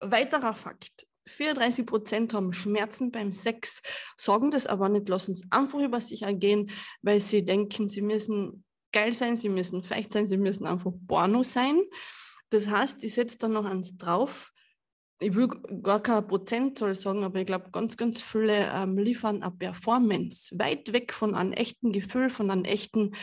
weiterer 0.00 0.54
Fakt. 0.54 1.06
34 1.26 1.86
Prozent 1.86 2.34
haben 2.34 2.52
Schmerzen 2.52 3.10
beim 3.10 3.32
Sex, 3.32 3.82
sagen 4.16 4.50
das 4.50 4.66
aber 4.66 4.88
nicht, 4.88 5.08
lassen 5.08 5.32
es 5.32 5.42
einfach 5.50 5.80
über 5.80 6.00
sich 6.00 6.22
ergehen, 6.22 6.70
weil 7.02 7.20
sie 7.20 7.44
denken, 7.44 7.88
sie 7.88 8.02
müssen 8.02 8.64
geil 8.92 9.12
sein, 9.12 9.36
sie 9.36 9.48
müssen 9.48 9.82
feucht 9.82 10.12
sein, 10.12 10.26
sie 10.26 10.36
müssen 10.36 10.66
einfach 10.66 10.92
Porno 11.06 11.42
sein. 11.42 11.82
Das 12.50 12.70
heißt, 12.70 13.02
ich 13.04 13.14
setze 13.14 13.38
da 13.38 13.48
noch 13.48 13.64
eins 13.64 13.96
drauf. 13.98 14.52
Ich 15.18 15.34
will 15.34 15.48
gar 15.82 16.00
keine 16.00 16.22
Prozentzahl 16.22 16.94
sagen, 16.94 17.24
aber 17.24 17.40
ich 17.40 17.46
glaube, 17.46 17.70
ganz, 17.70 17.96
ganz 17.96 18.20
viele 18.20 18.70
ähm, 18.72 18.98
liefern 18.98 19.42
eine 19.42 19.50
Performance, 19.50 20.56
weit 20.58 20.92
weg 20.92 21.12
von 21.12 21.34
einem 21.34 21.52
echten 21.52 21.92
Gefühl, 21.92 22.30
von 22.30 22.50
einem 22.50 22.64
echten, 22.64 23.14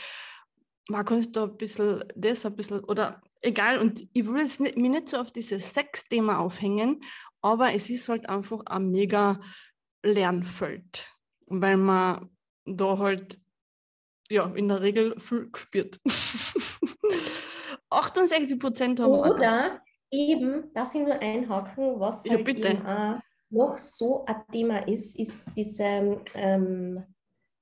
man 0.90 1.06
kannst 1.06 1.36
da 1.36 1.44
ein 1.44 1.58
bisschen 1.58 2.04
das, 2.16 2.46
ein 2.46 2.56
bisschen, 2.56 2.84
oder 2.84 3.22
egal. 3.42 3.80
Und 3.80 4.08
ich 4.14 4.26
will 4.26 4.42
jetzt 4.42 4.60
nicht, 4.60 4.78
mich 4.78 4.92
nicht 4.92 5.10
so 5.10 5.18
auf 5.18 5.32
dieses 5.32 5.74
Sex-Thema 5.74 6.40
aufhängen, 6.40 7.02
aber 7.44 7.74
es 7.74 7.90
ist 7.90 8.10
halt 8.10 8.28
einfach 8.30 8.62
ein 8.66 8.90
mega 8.90 9.40
Lernfeld, 10.02 11.12
weil 11.46 11.78
man 11.78 12.30
da 12.66 12.98
halt 12.98 13.40
ja, 14.30 14.46
in 14.56 14.70
der 14.70 14.82
Regel 14.82 15.20
viel 15.20 15.52
gespürt. 15.52 16.00
68 17.90 18.58
Prozent 18.60 19.00
haben 19.00 19.12
Oder 19.12 19.82
eben, 20.10 20.74
darf 20.74 20.96
ich 20.96 21.02
nur 21.02 21.20
einhaken, 21.20 22.00
was 22.00 22.24
ja, 22.24 22.34
halt 22.34 22.46
bitte. 22.46 23.22
noch 23.50 23.78
so 23.78 24.26
ein 24.26 24.42
Thema 24.52 24.88
ist, 24.88 25.20
ist 25.20 25.42
diese 25.56 26.22
ähm, 26.34 27.04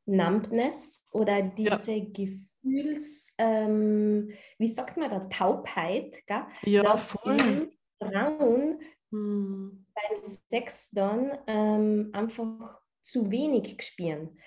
Numbness 0.05 1.05
oder 1.13 1.41
diese 1.41 1.91
ja. 1.91 2.05
Gefühls, 2.05 3.33
ähm, 3.38 4.31
wie 4.59 4.67
sagt 4.67 4.97
man 4.97 5.09
da, 5.09 5.19
Taubheit, 5.21 6.25
gell? 6.27 6.45
Ja, 6.63 6.83
dass 6.83 7.11
voll. 7.11 7.71
Frauen 8.00 8.79
hm. 9.11 9.85
beim 9.93 10.23
Sex 10.49 10.91
dann 10.91 11.37
ähm, 11.47 12.09
einfach 12.13 12.81
zu 13.03 13.29
wenig 13.31 13.81
spüren. 13.81 14.37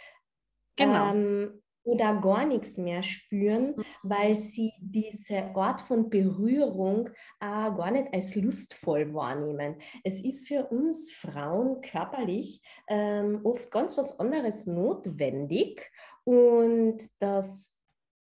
Genau. 0.77 1.13
Ähm, 1.13 1.63
oder 1.85 2.19
gar 2.21 2.47
nichts 2.47 2.79
mehr 2.79 3.03
spüren, 3.03 3.75
mhm. 3.77 3.85
weil 4.03 4.37
sie 4.37 4.73
diese 4.79 5.55
Art 5.55 5.83
von 5.83 6.09
Berührung 6.09 7.09
äh, 7.41 7.71
gar 7.71 7.91
nicht 7.91 8.13
als 8.13 8.35
lustvoll 8.35 9.13
wahrnehmen. 9.13 9.77
Es 10.03 10.25
ist 10.25 10.49
für 10.49 10.67
uns 10.67 11.13
Frauen 11.13 11.83
körperlich 11.83 12.63
ähm, 12.89 13.41
oft 13.45 13.71
ganz 13.71 13.97
was 13.99 14.19
anderes 14.19 14.67
notwendig 14.67 15.91
und 16.25 17.07
das, 17.19 17.83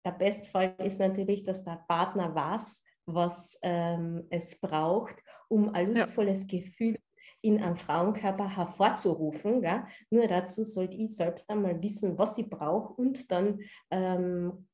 der 0.04 0.12
Bestfall 0.12 0.74
ist 0.78 0.98
natürlich, 0.98 1.44
dass 1.44 1.64
der 1.64 1.84
Partner 1.86 2.34
weiß, 2.34 2.84
was 3.06 3.58
ähm, 3.62 4.26
es 4.30 4.58
braucht, 4.60 5.16
um 5.54 5.68
ein 5.72 5.86
lustvolles 5.86 6.46
ja. 6.50 6.58
Gefühl 6.58 6.98
in 7.40 7.62
einem 7.62 7.76
Frauenkörper 7.76 8.56
hervorzurufen. 8.56 9.60
Gell? 9.60 9.84
Nur 10.10 10.26
dazu 10.26 10.64
sollte 10.64 10.96
ich 10.96 11.14
selbst 11.14 11.48
einmal 11.48 11.80
wissen, 11.82 12.18
was 12.18 12.36
ich 12.38 12.50
brauche 12.50 12.94
und 12.94 13.30
dann 13.30 13.60
ähm, 13.90 14.66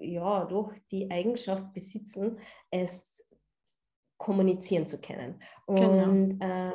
ja, 0.00 0.44
durch 0.46 0.76
die 0.90 1.10
Eigenschaft 1.10 1.72
besitzen, 1.72 2.38
es 2.70 3.24
kommunizieren 4.16 4.86
zu 4.86 5.00
können. 5.00 5.40
Genau. 5.66 6.04
Und 6.04 6.38
genau. 6.40 6.44
ähm, 6.44 6.72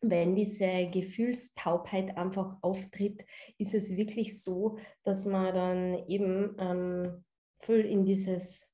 wenn 0.00 0.34
diese 0.34 0.88
Gefühlstaubheit 0.90 2.16
einfach 2.16 2.58
auftritt, 2.62 3.24
ist 3.58 3.74
es 3.74 3.96
wirklich 3.96 4.42
so, 4.42 4.78
dass 5.04 5.24
man 5.24 5.54
dann 5.54 6.08
eben 6.08 6.54
ähm, 6.58 7.24
voll 7.60 7.80
in 7.80 8.04
dieses 8.04 8.72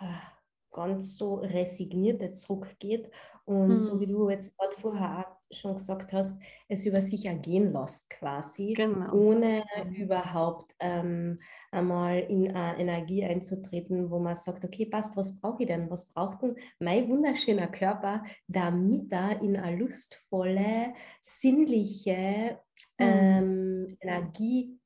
äh, 0.00 0.35
ganz 0.76 1.16
so 1.16 1.36
resignierte 1.36 2.32
zurückgeht 2.32 3.10
und 3.46 3.68
mhm. 3.68 3.78
so 3.78 4.00
wie 4.00 4.06
du 4.06 4.28
jetzt 4.28 4.56
gerade 4.58 4.74
vorher 4.80 5.36
schon 5.52 5.74
gesagt 5.74 6.12
hast, 6.12 6.42
es 6.68 6.84
über 6.84 7.00
sich 7.00 7.24
ergehen 7.26 7.72
lässt 7.72 8.10
quasi, 8.10 8.74
genau. 8.74 9.12
ohne 9.14 9.64
überhaupt 9.96 10.74
ähm, 10.80 11.40
einmal 11.70 12.18
in 12.18 12.50
eine 12.54 12.78
Energie 12.78 13.24
einzutreten, 13.24 14.10
wo 14.10 14.18
man 14.18 14.34
sagt, 14.34 14.64
okay, 14.64 14.86
passt, 14.86 15.16
was 15.16 15.40
brauche 15.40 15.62
ich 15.62 15.68
denn? 15.68 15.88
Was 15.90 16.12
braucht 16.12 16.42
denn 16.42 16.56
mein 16.80 17.08
wunderschöner 17.08 17.68
Körper, 17.68 18.24
damit 18.48 19.12
er 19.12 19.40
in 19.40 19.56
eine 19.56 19.76
lustvolle, 19.76 20.94
sinnliche 21.20 22.58
mhm. 22.98 23.06
ähm, 23.06 23.96
Energie 24.00 24.78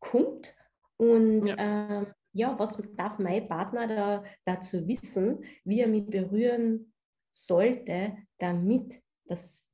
kommt 0.00 0.54
und 0.96 1.46
ja. 1.46 1.56
ähm, 1.58 2.06
ja, 2.36 2.58
was 2.58 2.76
darf 2.96 3.18
mein 3.18 3.48
Partner 3.48 3.86
da, 3.86 4.24
dazu 4.44 4.86
wissen, 4.86 5.44
wie 5.64 5.80
er 5.80 5.88
mich 5.88 6.06
berühren 6.06 6.92
sollte, 7.32 8.16
damit 8.38 9.02
das 9.24 9.68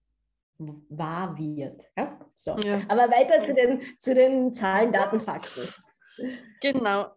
wahr 0.58 1.36
wird. 1.36 1.82
Ja? 1.96 2.18
So. 2.34 2.56
Ja. 2.58 2.82
Aber 2.88 3.10
weiter 3.10 3.44
zu 3.44 3.54
den, 3.54 3.82
zu 3.98 4.14
den 4.14 4.54
Zahlen, 4.54 4.92
Daten, 4.92 5.20
Fakten. 5.20 5.68
Genau. 6.60 7.10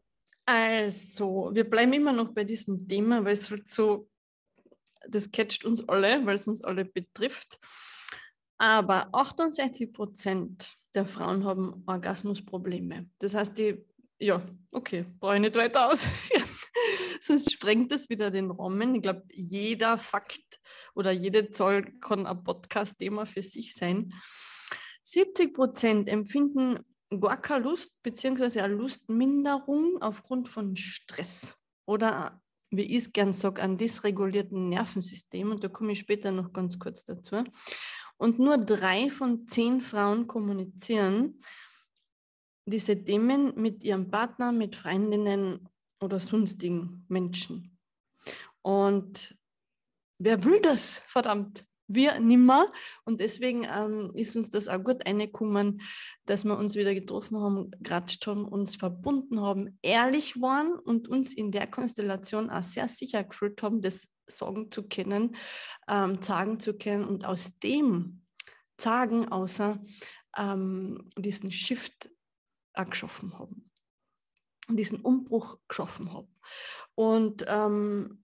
Also, 0.46 1.52
wir 1.54 1.70
bleiben 1.70 1.94
immer 1.94 2.14
noch 2.14 2.30
bei 2.30 2.44
diesem 2.44 2.88
Thema, 2.88 3.24
weil 3.24 3.34
es 3.34 3.50
halt 3.50 3.68
so, 3.68 4.08
das 5.08 5.32
catcht 5.32 5.66
uns 5.66 5.88
alle, 5.88 6.26
weil 6.26 6.36
es 6.36 6.48
uns 6.48 6.64
alle 6.64 6.86
betrifft. 6.86 7.60
Aber 8.58 9.10
68 9.12 9.92
Prozent 9.92 10.76
der 10.94 11.06
Frauen 11.06 11.44
haben 11.44 11.84
Orgasmusprobleme. 11.86 13.10
Das 13.20 13.36
heißt, 13.36 13.58
die, 13.58 13.86
ja, 14.20 14.42
okay, 14.72 15.06
brauche 15.20 15.36
ich 15.36 15.42
nicht 15.42 15.56
weiter 15.56 15.90
ausführen 15.92 16.44
sonst 17.26 17.52
sprengt 17.52 17.92
das 17.92 18.10
wieder 18.10 18.32
den 18.32 18.52
Rahmen. 18.52 18.96
Ich 18.96 19.02
glaube, 19.02 19.24
jeder 19.32 19.98
Fakt 19.98 20.60
oder 20.94 21.12
jede 21.12 21.50
Zahl 21.50 21.84
kann 22.00 22.26
ein 22.26 22.44
Podcast-Thema 22.44 23.26
für 23.26 23.42
sich 23.42 23.74
sein. 23.74 24.14
70 25.04 25.54
Prozent 25.54 26.10
empfinden 26.10 26.80
gar 27.20 27.42
keine 27.42 27.66
Lust 27.66 28.02
bzw. 28.04 28.62
eine 28.62 28.74
Lustminderung 28.74 30.02
aufgrund 30.02 30.50
von 30.50 30.76
Stress 30.76 31.56
oder 31.86 32.42
wie 32.72 32.82
ich 32.82 32.98
es 32.98 33.14
gern 33.14 33.34
sage, 33.34 33.62
an 33.62 33.78
dysregulierten 33.78 34.70
Nervensystem. 34.70 35.52
Und 35.52 35.64
da 35.64 35.70
komme 35.70 35.94
ich 35.94 36.00
später 36.00 36.32
noch 36.32 36.52
ganz 36.52 36.80
kurz 36.80 37.06
dazu. 37.06 37.44
Und 38.18 38.40
nur 38.40 38.58
drei 38.58 39.10
von 39.10 39.48
zehn 39.48 39.82
Frauen 39.82 40.28
kommunizieren 40.28 41.40
diese 42.66 43.04
Themen 43.04 43.54
mit 43.56 43.84
ihrem 43.84 44.10
Partner, 44.10 44.52
mit 44.52 44.76
Freundinnen 44.76 45.70
oder 46.02 46.20
sonstigen 46.20 47.06
Menschen. 47.08 47.78
Und 48.62 49.38
wer 50.18 50.44
will 50.44 50.60
das, 50.62 51.02
verdammt? 51.08 51.66
wir 51.88 52.20
nimmer. 52.20 52.72
Und 53.04 53.20
deswegen 53.22 53.66
ähm, 53.72 54.12
ist 54.16 54.36
uns 54.36 54.50
das 54.50 54.68
auch 54.68 54.84
gut 54.84 55.06
reingekommen, 55.06 55.82
dass 56.26 56.44
wir 56.44 56.58
uns 56.58 56.76
wieder 56.76 56.94
getroffen 56.94 57.40
haben, 57.40 57.72
geratscht 57.80 58.26
haben, 58.28 58.46
uns 58.46 58.76
verbunden 58.76 59.42
haben, 59.42 59.78
ehrlich 59.82 60.42
waren 60.42 60.74
und 60.74 61.08
uns 61.08 61.34
in 61.34 61.52
der 61.52 61.68
Konstellation 61.68 62.50
auch 62.50 62.64
sehr 62.64 62.88
sicher 62.88 63.24
gefühlt 63.24 63.62
haben, 63.62 63.82
das 63.82 64.08
sagen 64.28 64.72
zu 64.72 64.88
können, 64.88 65.36
ähm, 65.88 66.22
sagen 66.22 66.60
zu 66.60 66.74
können 66.74 67.06
und 67.06 67.26
aus 67.26 67.60
dem 67.60 68.22
sagen, 68.80 69.32
außer 69.32 69.80
ähm, 70.38 71.10
diesen 71.18 71.52
Shift 71.52 72.10
auch 72.78 72.90
geschaffen 72.90 73.38
haben. 73.38 73.70
Diesen 74.70 75.02
Umbruch 75.02 75.60
geschaffen 75.68 76.12
haben. 76.14 76.34
Und 76.96 77.46
ähm, 77.48 78.24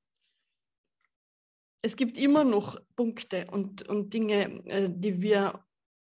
es 1.82 1.96
gibt 1.96 2.18
immer 2.18 2.44
noch 2.44 2.80
Punkte 2.96 3.48
und, 3.52 3.88
und 3.88 4.14
Dinge, 4.14 4.66
äh, 4.66 4.90
die 4.90 5.22
wir 5.22 5.66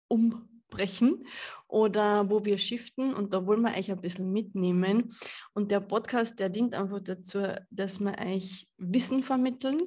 umbrechen 0.08 1.26
oder 1.68 2.30
wo 2.30 2.44
wir 2.44 2.58
shiften 2.58 3.14
und 3.14 3.32
da 3.32 3.46
wollen 3.46 3.62
wir 3.62 3.76
euch 3.76 3.90
ein 3.90 4.00
bisschen 4.00 4.32
mitnehmen. 4.32 5.14
Und 5.54 5.70
der 5.70 5.80
Podcast, 5.80 6.38
der 6.38 6.48
dient 6.48 6.74
einfach 6.74 7.00
dazu, 7.00 7.42
dass 7.70 7.98
wir 7.98 8.18
euch 8.18 8.68
Wissen 8.76 9.22
vermitteln 9.22 9.82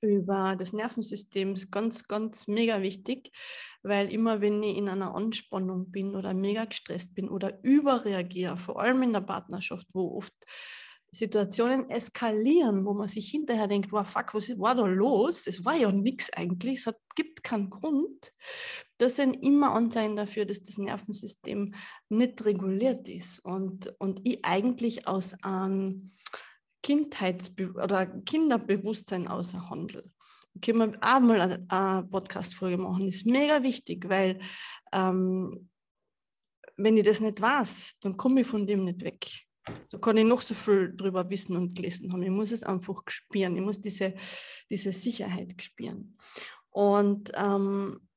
über 0.00 0.56
das 0.56 0.72
Nervensystem 0.72 1.54
ist 1.54 1.70
ganz, 1.70 2.06
ganz 2.06 2.46
mega 2.46 2.82
wichtig, 2.82 3.32
weil 3.82 4.12
immer 4.12 4.40
wenn 4.40 4.62
ich 4.62 4.76
in 4.76 4.88
einer 4.88 5.14
Anspannung 5.14 5.90
bin 5.90 6.14
oder 6.14 6.34
mega 6.34 6.64
gestresst 6.64 7.14
bin 7.14 7.28
oder 7.28 7.58
überreagiere, 7.62 8.56
vor 8.56 8.80
allem 8.80 9.02
in 9.02 9.12
der 9.12 9.20
Partnerschaft, 9.20 9.86
wo 9.92 10.16
oft 10.16 10.34
Situationen 11.12 11.88
eskalieren, 11.88 12.84
wo 12.84 12.92
man 12.92 13.08
sich 13.08 13.30
hinterher 13.30 13.68
denkt, 13.68 13.92
wow, 13.92 14.06
fuck, 14.06 14.34
was 14.34 14.48
war 14.58 14.74
da 14.74 14.86
los? 14.86 15.46
Es 15.46 15.64
war 15.64 15.74
ja 15.74 15.90
nichts 15.90 16.30
eigentlich, 16.32 16.80
es 16.80 16.86
hat, 16.86 16.98
gibt 17.14 17.42
keinen 17.42 17.70
Grund. 17.70 18.32
Das 18.98 19.16
sind 19.16 19.34
immer 19.34 19.72
Anzeichen 19.72 20.16
dafür, 20.16 20.44
dass 20.44 20.62
das 20.62 20.78
Nervensystem 20.78 21.74
nicht 22.08 22.44
reguliert 22.44 23.08
ist 23.08 23.38
und, 23.44 23.94
und 23.98 24.20
ich 24.24 24.44
eigentlich 24.44 25.06
aus 25.08 25.34
einem 25.42 26.10
Kindheitsbe 26.86 27.72
oder 27.72 28.06
Kinderbewusstsein 28.06 29.26
außer 29.26 29.68
Handel. 29.70 30.08
Können 30.62 30.92
wir 30.92 30.98
auch 31.00 31.18
mal 31.18 31.40
eine, 31.68 32.04
Podcast-Folge 32.04 32.78
machen, 32.78 33.06
das 33.06 33.16
ist 33.16 33.26
mega 33.26 33.60
wichtig, 33.64 34.08
weil 34.08 34.38
ähm, 34.92 35.68
wenn 36.76 36.96
ich 36.96 37.02
das 37.02 37.20
nicht 37.20 37.40
weiß, 37.40 37.96
dann 38.02 38.16
komme 38.16 38.42
ich 38.42 38.46
von 38.46 38.68
dem 38.68 38.84
nicht 38.84 39.02
weg. 39.02 39.26
Da 39.90 39.98
kann 39.98 40.16
ich 40.16 40.24
noch 40.24 40.40
so 40.40 40.54
viel 40.54 40.94
drüber 40.94 41.28
wissen 41.28 41.56
und 41.56 41.74
gelesen 41.74 42.12
haben. 42.12 42.22
Ich 42.22 42.30
muss 42.30 42.52
es 42.52 42.62
einfach 42.62 43.02
spüren. 43.08 43.56
Ich 43.56 43.62
muss 43.62 43.80
diese, 43.80 44.14
diese 44.70 44.92
Sicherheit 44.92 45.60
spüren. 45.60 46.16
Und 46.70 47.32
ähm, 47.34 48.08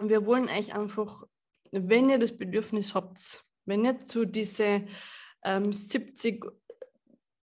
wir 0.00 0.26
wollen 0.26 0.48
euch 0.48 0.74
einfach, 0.74 1.22
wenn 1.70 2.10
ihr 2.10 2.18
das 2.18 2.36
Bedürfnis 2.36 2.92
habt, 2.92 3.44
wenn 3.66 3.84
ihr 3.84 4.00
zu 4.00 4.24
diese 4.24 4.84
ähm, 5.44 5.72
70, 5.72 6.44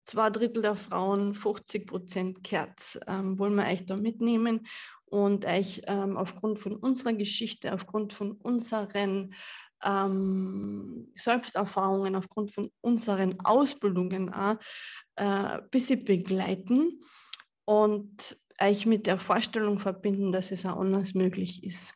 zwei 0.08 0.30
Drittel 0.30 0.64
der 0.64 0.76
Frauen, 0.76 1.36
50 1.36 1.86
Prozent 1.86 2.44
kehrt, 2.44 3.00
ähm, 3.08 3.38
wollen 3.38 3.56
wir 3.56 3.66
euch 3.66 3.86
da 3.86 3.98
mitnehmen 3.98 4.66
und 5.06 5.46
euch 5.46 5.82
ähm, 5.86 6.18
aufgrund 6.18 6.60
von 6.60 6.76
unserer 6.76 7.14
Geschichte, 7.14 7.74
aufgrund 7.74 8.14
von 8.14 8.32
unseren 8.32 9.34
ähm, 9.84 11.12
Selbsterfahrungen 11.16 12.16
aufgrund 12.16 12.52
von 12.52 12.72
unseren 12.82 13.40
Ausbildungen 13.42 14.34
auch, 14.34 14.56
äh, 15.16 15.24
ein 15.24 15.70
bisschen 15.70 16.04
begleiten 16.04 17.02
und 17.66 18.38
euch 18.60 18.86
mit 18.86 19.06
der 19.06 19.20
Vorstellung 19.20 19.78
verbinden, 19.78 20.32
dass 20.32 20.52
es 20.52 20.66
auch 20.66 20.78
anders 20.78 21.14
möglich 21.14 21.64
ist. 21.64 21.94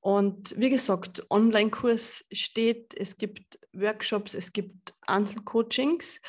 Und 0.00 0.54
wie 0.56 0.70
gesagt, 0.70 1.26
Online-Kurs 1.28 2.24
steht, 2.30 2.94
es 2.96 3.16
gibt 3.16 3.58
Workshops, 3.72 4.34
es 4.34 4.52
gibt 4.52 4.94
Einzelcoachings, 5.06 6.20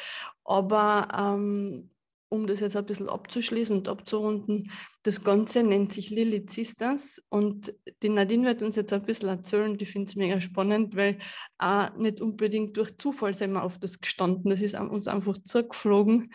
aber 0.50 1.08
ähm, 1.16 1.92
um 2.30 2.48
das 2.48 2.60
jetzt 2.60 2.76
ein 2.76 2.86
bisschen 2.86 3.10
abzuschließen 3.10 3.78
und 3.78 3.88
abzurunden, 3.88 4.72
das 5.04 5.24
Ganze 5.24 5.64
nennt 5.64 5.94
sich 5.94 6.10
Lilith 6.10 6.50
Sisters 6.50 7.22
und 7.30 7.74
die 8.02 8.10
Nadine 8.10 8.48
wird 8.48 8.64
uns 8.64 8.76
jetzt 8.76 8.94
ein 8.94 9.04
bisschen 9.04 9.30
erzählen, 9.30 9.78
die 9.78 9.86
finde 9.86 10.10
es 10.10 10.16
mega 10.16 10.42
spannend, 10.42 10.96
weil 10.96 11.20
auch 11.58 11.96
nicht 11.98 12.20
unbedingt 12.20 12.78
durch 12.78 12.98
Zufall 12.98 13.34
sind 13.34 13.54
wir 13.54 13.64
auf 13.64 13.80
das 13.80 14.00
gestanden, 14.00 14.50
das 14.50 14.62
ist 14.62 14.76
uns 14.76 15.08
einfach 15.08 15.38
zurückgeflogen. 15.44 16.34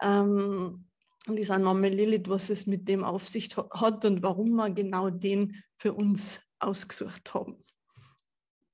Ähm, 0.00 0.84
dieser 1.26 1.58
Name 1.58 1.88
Lilith, 1.88 2.28
was 2.28 2.48
es 2.50 2.66
mit 2.66 2.88
dem 2.88 3.04
auf 3.04 3.28
sich 3.28 3.54
hat 3.56 4.04
und 4.04 4.22
warum 4.22 4.52
wir 4.52 4.70
genau 4.70 5.10
den 5.10 5.62
für 5.78 5.92
uns 5.92 6.40
ausgesucht 6.58 7.34
haben. 7.34 7.62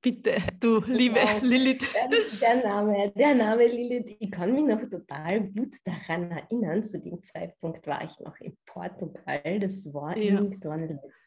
Bitte, 0.05 0.35
du 0.61 0.83
liebe 0.87 1.17
wow. 1.17 1.43
Lilith. 1.43 1.83
Der, 1.95 2.09
der, 2.43 2.63
Name, 2.63 3.11
der 3.17 3.35
Name 3.35 3.67
Lilith, 3.67 4.15
ich 4.21 4.31
kann 4.31 4.53
mich 4.53 4.67
noch 4.67 4.87
total 4.91 5.41
gut 5.49 5.77
daran 5.83 6.31
erinnern. 6.31 6.85
Zu 6.85 7.01
dem 7.01 7.23
Zeitpunkt 7.23 7.87
war 7.87 8.05
ich 8.05 8.21
noch 8.21 8.39
in 8.39 8.55
Portugal. 8.67 9.59
Das 9.61 9.95
war 9.95 10.15
ja. 10.15 10.35
irgendwann 10.35 10.81
letztes 10.81 11.24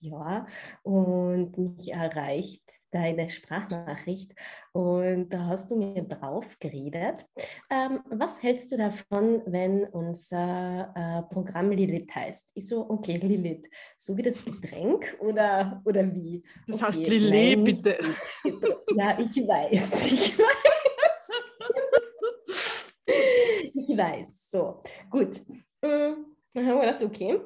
Jahr 0.00 0.46
und 0.82 1.56
mich 1.56 1.92
erreicht 1.92 2.62
deine 2.90 3.28
Sprachnachricht 3.28 4.32
und 4.72 5.28
da 5.28 5.46
hast 5.46 5.70
du 5.70 5.76
mir 5.76 6.02
drauf 6.02 6.58
geredet. 6.58 7.26
Ähm, 7.70 8.00
was 8.10 8.42
hältst 8.42 8.72
du 8.72 8.76
davon, 8.76 9.42
wenn 9.46 9.84
unser 9.84 10.92
äh, 10.94 11.34
Programm 11.34 11.70
Lilith 11.70 12.14
heißt? 12.14 12.52
Ich 12.54 12.68
so, 12.68 12.88
okay, 12.88 13.16
Lilith, 13.16 13.66
so 13.96 14.16
wie 14.16 14.22
das 14.22 14.44
Getränk 14.44 15.16
oder, 15.20 15.82
oder 15.84 16.02
wie? 16.14 16.42
Das 16.66 16.76
okay, 16.76 16.86
heißt 16.86 17.08
Lillet, 17.08 17.64
bitte. 17.64 17.98
Ja, 18.96 19.18
ich 19.18 19.36
weiß, 19.36 20.06
ich 20.12 20.38
weiß. 20.38 21.30
ich 23.74 23.96
weiß, 23.96 24.50
so, 24.50 24.82
gut. 25.10 25.44
Mm, 25.82 26.24
dann 26.54 26.66
haben 26.66 26.80
wir 26.80 26.92
gedacht, 26.92 27.02
okay, 27.02 27.40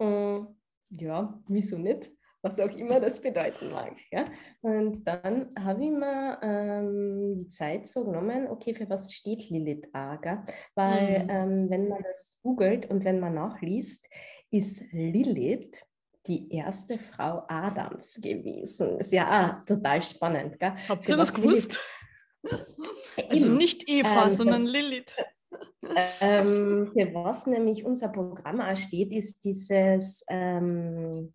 mm, 0.00 0.57
ja, 0.90 1.40
wieso 1.48 1.78
nicht? 1.78 2.10
was 2.42 2.60
auch 2.60 2.70
immer 2.76 3.00
das 3.00 3.20
bedeuten 3.20 3.70
mag. 3.72 3.96
Ja? 4.10 4.26
Und 4.60 5.04
dann 5.04 5.50
habe 5.58 5.84
ich 5.84 5.90
mir 5.90 6.38
ähm, 6.42 7.36
die 7.36 7.48
Zeit 7.48 7.88
so 7.88 8.04
genommen, 8.04 8.48
okay, 8.48 8.74
für 8.74 8.88
was 8.88 9.12
steht 9.12 9.50
Lilith 9.50 9.88
Aga? 9.92 10.44
Weil 10.74 11.24
mhm. 11.24 11.30
ähm, 11.30 11.70
wenn 11.70 11.88
man 11.88 12.02
das 12.02 12.38
googelt 12.42 12.88
und 12.90 13.04
wenn 13.04 13.20
man 13.20 13.34
nachliest, 13.34 14.06
ist 14.50 14.82
Lilith 14.92 15.82
die 16.26 16.52
erste 16.52 16.98
Frau 16.98 17.44
Adams 17.48 18.14
gewesen. 18.20 18.98
Ist 18.98 19.12
ja 19.12 19.60
auch 19.60 19.64
total 19.64 20.02
spannend. 20.02 20.58
Gell? 20.60 20.74
Habt 20.88 21.08
ihr 21.08 21.16
das 21.16 21.32
gewusst? 21.32 21.80
also 23.28 23.48
nicht 23.48 23.88
Eva, 23.88 24.26
ähm, 24.26 24.32
sondern 24.32 24.64
Lilith. 24.64 25.16
Ähm, 26.20 26.90
für 26.92 27.14
was 27.14 27.46
nämlich 27.46 27.84
unser 27.84 28.08
Programm 28.08 28.60
auch 28.60 28.76
steht, 28.76 29.12
ist 29.12 29.42
dieses 29.44 30.24
ähm, 30.28 31.32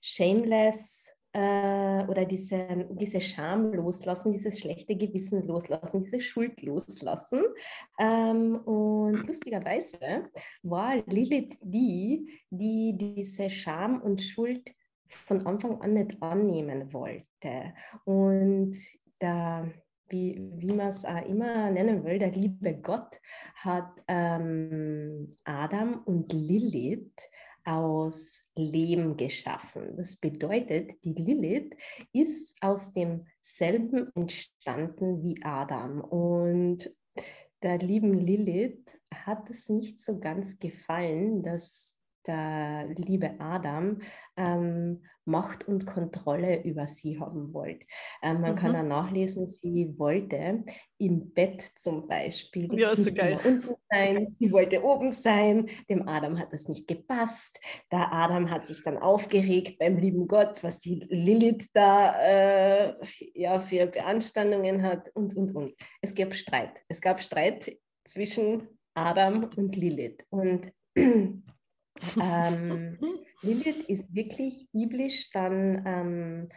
shameless 0.00 1.16
äh, 1.32 2.06
oder 2.06 2.24
diese, 2.24 2.88
diese 2.90 3.20
Scham 3.20 3.72
loslassen, 3.74 4.32
dieses 4.32 4.58
schlechte 4.58 4.96
Gewissen 4.96 5.46
loslassen, 5.46 6.00
diese 6.00 6.20
Schuld 6.20 6.62
loslassen. 6.62 7.42
Ähm, 7.98 8.56
und 8.56 9.26
lustigerweise 9.26 9.98
war 10.62 10.96
Lilith 11.06 11.58
die, 11.60 12.40
die 12.50 12.96
diese 12.96 13.50
Scham 13.50 14.00
und 14.00 14.22
Schuld 14.22 14.74
von 15.08 15.46
Anfang 15.46 15.80
an 15.82 15.92
nicht 15.92 16.22
annehmen 16.22 16.92
wollte. 16.92 17.74
Und 18.04 18.76
da 19.18 19.68
wie, 20.08 20.40
wie 20.56 20.72
man 20.72 20.88
es 20.88 21.04
auch 21.04 21.24
immer 21.26 21.70
nennen 21.70 22.04
will, 22.04 22.18
der 22.18 22.30
liebe 22.30 22.74
Gott 22.74 23.20
hat 23.56 23.90
ähm, 24.08 25.36
Adam 25.44 26.02
und 26.04 26.32
Lilith 26.32 27.12
aus 27.64 28.40
Lehm 28.54 29.16
geschaffen. 29.16 29.96
Das 29.96 30.16
bedeutet, 30.16 30.92
die 31.04 31.14
Lilith 31.14 31.76
ist 32.12 32.56
aus 32.60 32.92
demselben 32.92 34.10
entstanden 34.14 35.22
wie 35.22 35.42
Adam. 35.42 36.00
Und 36.00 36.94
der 37.62 37.78
lieben 37.78 38.14
Lilith 38.14 39.00
hat 39.12 39.50
es 39.50 39.68
nicht 39.68 40.00
so 40.00 40.20
ganz 40.20 40.58
gefallen, 40.60 41.42
dass 41.42 41.95
der 42.26 42.86
liebe 42.96 43.38
Adam 43.38 44.00
ähm, 44.36 45.02
Macht 45.24 45.66
und 45.66 45.86
Kontrolle 45.86 46.62
über 46.62 46.86
sie 46.86 47.18
haben 47.18 47.52
wollte. 47.52 47.84
Ähm, 48.22 48.40
man 48.42 48.52
mhm. 48.52 48.56
kann 48.56 48.76
auch 48.76 48.82
nachlesen, 48.84 49.48
sie 49.48 49.92
wollte 49.98 50.64
im 50.98 51.32
Bett 51.32 51.62
zum 51.74 52.06
Beispiel 52.06 52.72
ja, 52.78 52.94
so 52.94 53.12
geil. 53.12 53.40
unten 53.44 53.74
sein, 53.90 54.36
sie 54.38 54.52
wollte 54.52 54.84
oben 54.84 55.10
sein, 55.10 55.68
dem 55.90 56.08
Adam 56.08 56.38
hat 56.38 56.52
das 56.52 56.68
nicht 56.68 56.86
gepasst. 56.86 57.58
Der 57.90 58.12
Adam 58.12 58.50
hat 58.50 58.66
sich 58.66 58.82
dann 58.84 58.98
aufgeregt 58.98 59.78
beim 59.80 59.98
lieben 59.98 60.28
Gott, 60.28 60.62
was 60.62 60.78
die 60.78 61.04
Lilith 61.08 61.68
da 61.72 62.14
äh, 62.22 62.94
ja, 63.34 63.58
für 63.58 63.86
Beanstandungen 63.86 64.82
hat 64.82 65.10
und, 65.14 65.36
und, 65.36 65.56
und. 65.56 65.74
Es 66.00 66.14
gab 66.14 66.34
Streit. 66.34 66.82
Es 66.88 67.00
gab 67.00 67.20
Streit 67.20 67.76
zwischen 68.04 68.68
Adam 68.94 69.50
und 69.56 69.76
Lilith. 69.76 70.24
Und 70.30 70.72
ähm, 72.20 72.98
Lilith 73.42 73.88
ist 73.88 74.14
wirklich 74.14 74.68
biblisch 74.72 75.30
dann 75.30 75.82
ähm, 75.86 76.48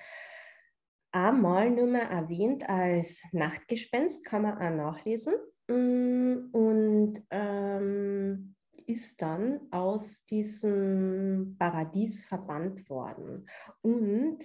einmal 1.11 1.71
nur 1.71 1.87
mehr 1.87 2.09
erwähnt 2.09 2.67
als 2.69 3.21
Nachtgespenst, 3.31 4.25
kann 4.25 4.43
man 4.43 4.57
auch 4.57 4.75
nachlesen. 4.75 5.33
Mm, 5.67 6.49
und 6.51 7.23
ähm, 7.29 8.55
ist 8.87 9.21
dann 9.21 9.61
aus 9.71 10.25
diesem 10.25 11.55
Paradies 11.59 12.25
verbannt 12.25 12.89
worden. 12.89 13.47
Und 13.81 14.39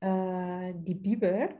äh, 0.00 0.74
die 0.74 0.96
Bibel 0.96 1.50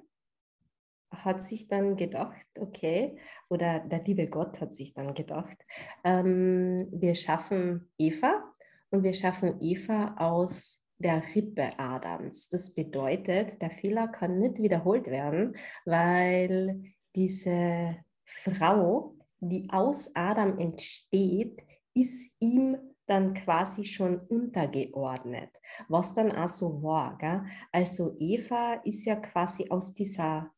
hat 1.17 1.43
sich 1.43 1.69
dann 1.69 1.97
gedacht, 1.97 2.47
okay, 2.59 3.19
oder 3.49 3.81
der 3.81 4.03
liebe 4.05 4.27
Gott 4.27 4.61
hat 4.61 4.75
sich 4.75 4.95
dann 4.95 5.15
gedacht, 5.15 5.57
ähm, 6.05 6.89
wir 6.91 7.15
schaffen 7.15 7.91
Eva 7.99 8.43
und 8.91 9.03
wir 9.03 9.13
schaffen 9.13 9.61
Eva 9.61 10.15
aus 10.19 10.83
der 10.99 11.23
Rippe 11.35 11.71
Adams. 11.79 12.49
Das 12.49 12.75
bedeutet, 12.75 13.61
der 13.61 13.71
Fehler 13.71 14.09
kann 14.09 14.39
nicht 14.39 14.63
wiederholt 14.63 15.07
werden, 15.07 15.57
weil 15.85 16.83
diese 17.15 17.97
Frau, 18.25 19.17
die 19.41 19.69
aus 19.71 20.11
Adam 20.15 20.59
entsteht, 20.59 21.63
ist 21.95 22.37
ihm 22.41 22.77
dann 23.07 23.35
quasi 23.35 23.85
schon 23.85 24.19
untergeordnet, 24.19 25.51
was 25.89 26.15
dann 26.15 26.33
auch 26.33 26.49
so 26.49 26.83
war. 26.83 27.19
Gell? 27.19 27.45
Also 27.71 28.17
Eva 28.19 28.75
ist 28.85 29.05
ja 29.05 29.17
quasi 29.17 29.69
aus 29.69 29.95
dieser 29.95 30.51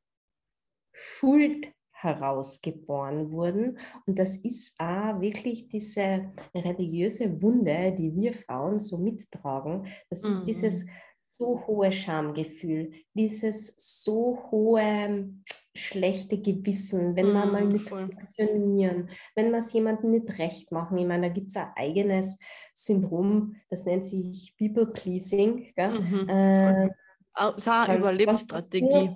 Schuld 0.96 1.68
herausgeboren 1.92 3.30
wurden. 3.30 3.78
Und 4.06 4.18
das 4.18 4.36
ist 4.38 4.74
auch 4.78 5.20
wirklich 5.20 5.68
diese 5.68 6.32
religiöse 6.54 7.40
Wunde, 7.42 7.94
die 7.98 8.14
wir 8.14 8.34
Frauen 8.34 8.78
so 8.78 8.98
mittragen. 8.98 9.86
Das 10.10 10.24
ist 10.24 10.40
mhm. 10.40 10.44
dieses 10.44 10.86
so 11.26 11.66
hohe 11.66 11.92
Schamgefühl, 11.92 12.92
dieses 13.14 13.74
so 13.76 14.38
hohe 14.50 15.28
schlechte 15.74 16.40
Gewissen, 16.40 17.16
wenn 17.16 17.32
man 17.32 17.48
mm, 17.48 17.52
mal 17.52 17.64
nicht 17.66 17.88
voll. 17.88 18.06
funktionieren, 18.06 19.10
wenn 19.34 19.50
man 19.50 19.60
es 19.60 19.72
jemandem 19.72 20.12
nicht 20.12 20.38
recht 20.38 20.72
machen. 20.72 20.96
Ich 20.96 21.06
meine, 21.06 21.28
da 21.28 21.34
gibt 21.34 21.48
es 21.48 21.56
ein 21.56 21.72
eigenes 21.76 22.38
Syndrom, 22.72 23.56
das 23.68 23.84
nennt 23.84 24.06
sich 24.06 24.54
People 24.56 24.86
Pleasing. 24.86 25.74
Mhm, 25.76 26.28
äh, 26.28 26.88
ist 27.56 27.68
auch 27.68 27.88
Überlebensstrategie. 27.88 29.10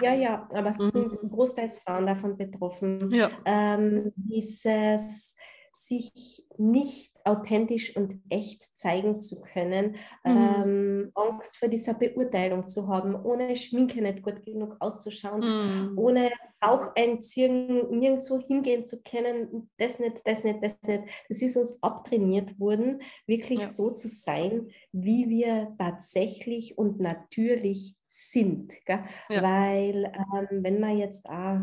Ja, 0.00 0.12
ja, 0.14 0.48
aber 0.52 0.70
es 0.70 0.78
mhm. 0.78 0.90
sind 0.90 1.30
großteils 1.30 1.80
Frauen 1.80 2.06
davon 2.06 2.36
betroffen. 2.36 3.10
Ja. 3.10 3.30
Ähm, 3.44 4.12
dieses 4.16 5.36
sich 5.76 6.44
nicht 6.56 7.12
authentisch 7.24 7.96
und 7.96 8.22
echt 8.28 8.64
zeigen 8.76 9.20
zu 9.20 9.40
können, 9.40 9.96
mhm. 10.24 10.36
ähm, 10.36 11.12
Angst 11.14 11.56
vor 11.56 11.68
dieser 11.68 11.94
Beurteilung 11.94 12.68
zu 12.68 12.88
haben, 12.88 13.14
ohne 13.14 13.56
Schminke 13.56 14.02
nicht 14.02 14.22
gut 14.22 14.44
genug 14.44 14.76
auszuschauen, 14.78 15.40
mhm. 15.40 15.98
ohne 15.98 16.30
auch 16.60 16.94
einziehen, 16.94 17.90
nirgendwo 17.90 18.40
hingehen 18.40 18.84
zu 18.84 19.02
können, 19.02 19.70
das 19.78 19.98
nicht, 19.98 20.22
das 20.24 20.44
nicht, 20.44 20.62
das 20.62 20.80
nicht. 20.82 21.04
Das 21.28 21.42
ist 21.42 21.56
uns 21.56 21.82
abtrainiert 21.82 22.58
worden, 22.58 23.02
wirklich 23.26 23.58
ja. 23.58 23.66
so 23.66 23.90
zu 23.90 24.08
sein, 24.08 24.68
wie 24.92 25.28
wir 25.28 25.74
tatsächlich 25.78 26.78
und 26.78 27.00
natürlich 27.00 27.96
sind. 28.08 28.72
Ja. 28.86 29.04
Weil 29.28 30.12
ähm, 30.14 30.62
wenn 30.62 30.80
man 30.80 30.98
jetzt 30.98 31.28
auch, 31.28 31.60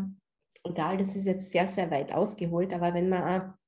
egal, 0.64 0.98
das 0.98 1.16
ist 1.16 1.26
jetzt 1.26 1.50
sehr, 1.50 1.66
sehr 1.66 1.90
weit 1.90 2.12
ausgeholt, 2.12 2.72
aber 2.72 2.94
wenn 2.94 3.08
man 3.08 3.22
auch 3.22 3.61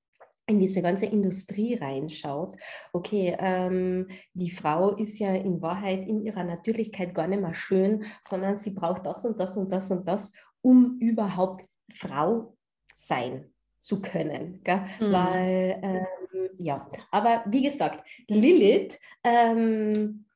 in 0.47 0.61
diese 0.61 0.83
ganze 0.83 1.07
Industrie 1.07 1.75
reinschaut, 1.75 2.57
okay, 2.93 3.37
ähm, 3.39 4.09
die 4.35 4.51
Frau 4.51 4.95
ist 4.95 5.19
ja 5.19 5.35
in 5.35 5.63
Wahrheit 5.63 6.07
in 6.07 6.23
ihrer 6.23 6.45
Natürlichkeit 6.45 7.15
gar 7.15 7.27
nicht 7.27 7.41
mehr 7.41 7.55
schön, 7.55 8.05
sondern 8.23 8.57
sie 8.57 8.71
braucht 8.71 9.07
das 9.07 9.25
und 9.25 9.39
das 9.41 9.57
und 9.57 9.73
das 9.73 9.91
und 9.91 10.07
das, 10.07 10.33
um 10.61 10.99
überhaupt 10.99 11.67
Frau 11.93 12.57
sein 12.95 13.53
zu 13.79 14.03
können. 14.03 14.63
Mhm. 15.01 15.13
Weil, 15.13 15.81
ähm, 15.83 16.51
ja, 16.59 16.89
aber 17.11 17.45
wie 17.47 17.63
gesagt, 17.63 18.07
Lilith 18.29 18.99
ähm, 19.23 20.27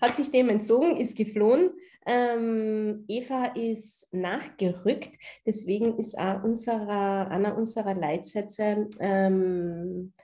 hat 0.00 0.14
sich 0.14 0.30
dem 0.30 0.48
entzogen, 0.48 0.96
ist 0.96 1.16
geflohen 1.16 1.70
ähm, 2.08 3.04
Eva 3.06 3.52
ist 3.54 4.08
nachgerückt, 4.12 5.10
deswegen 5.44 5.98
ist 5.98 6.18
auch 6.18 6.42
unserer, 6.42 7.30
einer 7.30 7.56
unserer 7.56 7.94
Leitsätze 7.94 8.88
ähm, 8.98 10.14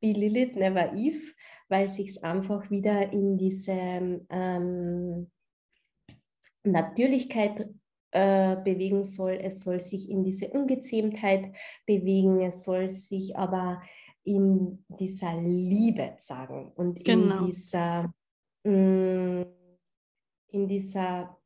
Be 0.00 0.12
Lilith, 0.12 0.56
never 0.56 0.94
Eve, 0.94 1.20
weil 1.68 1.88
sich 1.88 2.10
es 2.10 2.22
einfach 2.22 2.70
wieder 2.70 3.12
in 3.12 3.36
diese 3.36 4.24
ähm, 4.30 5.30
Natürlichkeit 6.64 7.68
äh, 8.12 8.56
bewegen 8.56 9.04
soll. 9.04 9.38
Es 9.42 9.60
soll 9.60 9.80
sich 9.80 10.08
in 10.08 10.24
diese 10.24 10.48
Ungezähmtheit 10.48 11.54
bewegen, 11.84 12.40
es 12.40 12.64
soll 12.64 12.88
sich 12.88 13.36
aber 13.36 13.82
in 14.24 14.84
dieser 14.88 15.36
Liebe 15.36 16.14
sagen 16.18 16.72
und 16.76 17.04
genau. 17.04 17.40
in 17.40 17.46
dieser 17.46 18.10
mh, 18.64 18.72
mm, 18.72 19.55
in 20.48 20.68
dieser, 20.68 21.36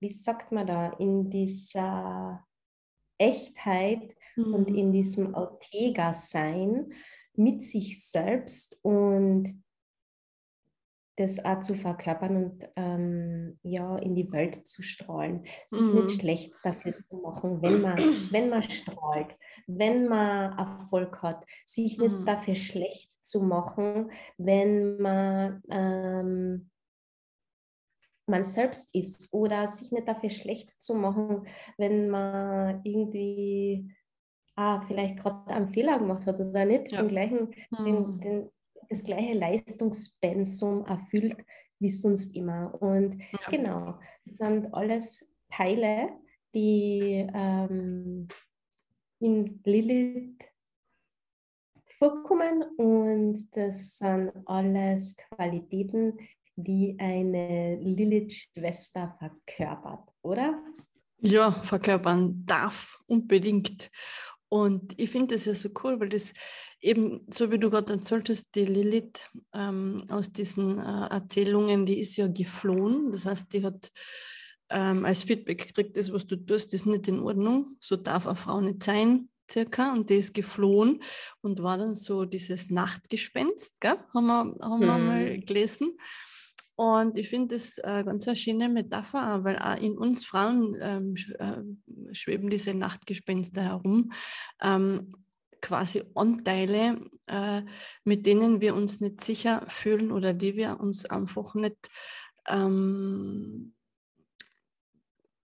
wie 0.00 0.08
sagt 0.08 0.52
man 0.52 0.66
da, 0.66 0.90
in 0.90 1.30
dieser 1.30 2.46
Echtheit 3.18 4.14
mhm. 4.36 4.54
und 4.54 4.68
in 4.70 4.92
diesem 4.92 5.34
Autega-Sein 5.34 6.92
mit 7.34 7.62
sich 7.62 8.04
selbst 8.04 8.78
und 8.82 9.62
das 11.18 11.44
auch 11.44 11.60
zu 11.60 11.74
verkörpern 11.74 12.36
und 12.36 12.68
ähm, 12.76 13.58
ja, 13.62 13.96
in 13.96 14.14
die 14.14 14.30
Welt 14.30 14.54
zu 14.54 14.82
strahlen. 14.82 15.44
Sich 15.66 15.80
mhm. 15.80 16.04
nicht 16.04 16.20
schlecht 16.20 16.52
dafür 16.62 16.96
zu 16.96 17.16
machen, 17.16 17.60
wenn 17.60 17.80
man, 17.82 17.98
wenn 18.30 18.48
man 18.48 18.62
strahlt, 18.70 19.36
wenn 19.66 20.06
man 20.06 20.56
Erfolg 20.56 21.20
hat. 21.22 21.44
Sich 21.66 21.98
nicht 21.98 22.20
mhm. 22.20 22.24
dafür 22.24 22.54
schlecht 22.54 23.12
zu 23.24 23.42
machen, 23.42 24.12
wenn 24.36 24.98
man 24.98 25.62
ähm, 25.70 26.70
man 28.28 28.44
selbst 28.44 28.94
ist 28.94 29.32
oder 29.32 29.68
sich 29.68 29.90
nicht 29.92 30.08
dafür 30.08 30.30
schlecht 30.30 30.80
zu 30.80 30.94
machen, 30.94 31.46
wenn 31.76 32.08
man 32.08 32.80
irgendwie 32.84 33.94
ah, 34.56 34.80
vielleicht 34.82 35.18
gerade 35.18 35.50
einen 35.52 35.68
Fehler 35.68 35.98
gemacht 35.98 36.26
hat 36.26 36.40
oder 36.40 36.64
nicht 36.64 36.92
ja. 36.92 37.00
den 37.00 37.08
gleichen, 37.08 37.46
hm. 37.76 37.84
den, 37.84 38.20
den, 38.20 38.50
das 38.88 39.02
gleiche 39.02 39.34
Leistungspensum 39.34 40.84
erfüllt 40.84 41.36
wie 41.78 41.90
sonst 41.90 42.34
immer. 42.34 42.74
Und 42.82 43.20
ja. 43.32 43.50
genau, 43.50 43.98
das 44.24 44.36
sind 44.36 44.74
alles 44.74 45.24
Teile, 45.50 46.10
die 46.54 47.26
ähm, 47.32 48.28
in 49.20 49.60
Lilith 49.64 50.44
vorkommen 51.86 52.62
und 52.76 53.48
das 53.52 53.98
sind 53.98 54.32
alles 54.46 55.16
Qualitäten, 55.16 56.18
die 56.58 56.96
eine 56.98 57.76
Lilith-Schwester 57.76 59.16
verkörpert, 59.18 60.08
oder? 60.22 60.60
Ja, 61.20 61.52
verkörpern 61.52 62.44
darf, 62.44 62.98
unbedingt. 63.06 63.90
Und 64.48 64.98
ich 64.98 65.10
finde 65.10 65.34
das 65.34 65.44
ja 65.44 65.54
so 65.54 65.68
cool, 65.84 66.00
weil 66.00 66.08
das 66.08 66.32
eben, 66.80 67.26
so 67.30 67.50
wie 67.52 67.58
du 67.58 67.70
gerade 67.70 67.92
erzählt 67.92 68.28
hast, 68.28 68.48
die 68.54 68.64
Lilith 68.64 69.28
ähm, 69.52 70.04
aus 70.08 70.32
diesen 70.32 70.78
äh, 70.78 71.06
Erzählungen, 71.10 71.86
die 71.86 72.00
ist 72.00 72.16
ja 72.16 72.26
geflohen. 72.26 73.12
Das 73.12 73.26
heißt, 73.26 73.52
die 73.52 73.62
hat 73.62 73.92
ähm, 74.70 75.04
als 75.04 75.22
Feedback 75.22 75.66
gekriegt, 75.68 75.96
das, 75.96 76.12
was 76.12 76.26
du 76.26 76.36
tust, 76.36 76.74
ist 76.74 76.86
nicht 76.86 77.06
in 77.08 77.20
Ordnung. 77.20 77.76
So 77.80 77.96
darf 77.96 78.26
eine 78.26 78.36
Frau 78.36 78.60
nicht 78.60 78.82
sein, 78.82 79.28
circa. 79.50 79.92
Und 79.92 80.10
die 80.10 80.16
ist 80.16 80.34
geflohen 80.34 81.02
und 81.40 81.62
war 81.62 81.78
dann 81.78 81.94
so 81.94 82.24
dieses 82.24 82.70
Nachtgespenst, 82.70 83.80
gell? 83.80 83.98
haben 84.14 84.26
wir, 84.26 84.56
haben 84.60 84.80
wir 84.80 84.98
mal 84.98 85.36
mhm. 85.36 85.46
gelesen. 85.46 85.96
Und 86.78 87.18
ich 87.18 87.28
finde 87.28 87.56
das 87.56 87.78
äh, 87.78 88.04
ganz 88.04 88.28
eine 88.28 88.36
schöne 88.36 88.68
Metapher, 88.68 89.42
weil 89.42 89.58
auch 89.58 89.82
in 89.82 89.98
uns 89.98 90.24
Frauen 90.24 90.76
ähm, 90.80 91.16
sch 91.16 91.32
äh, 91.40 91.64
schweben 92.12 92.50
diese 92.50 92.72
Nachtgespenster 92.72 93.62
herum. 93.62 94.12
Ähm, 94.62 95.12
quasi 95.60 96.04
Anteile, 96.14 97.00
äh, 97.26 97.62
mit 98.04 98.26
denen 98.26 98.60
wir 98.60 98.76
uns 98.76 99.00
nicht 99.00 99.24
sicher 99.24 99.64
fühlen 99.66 100.12
oder 100.12 100.32
die 100.32 100.54
wir 100.54 100.78
uns 100.78 101.04
einfach 101.04 101.56
nicht 101.56 101.88
ähm, 102.46 103.74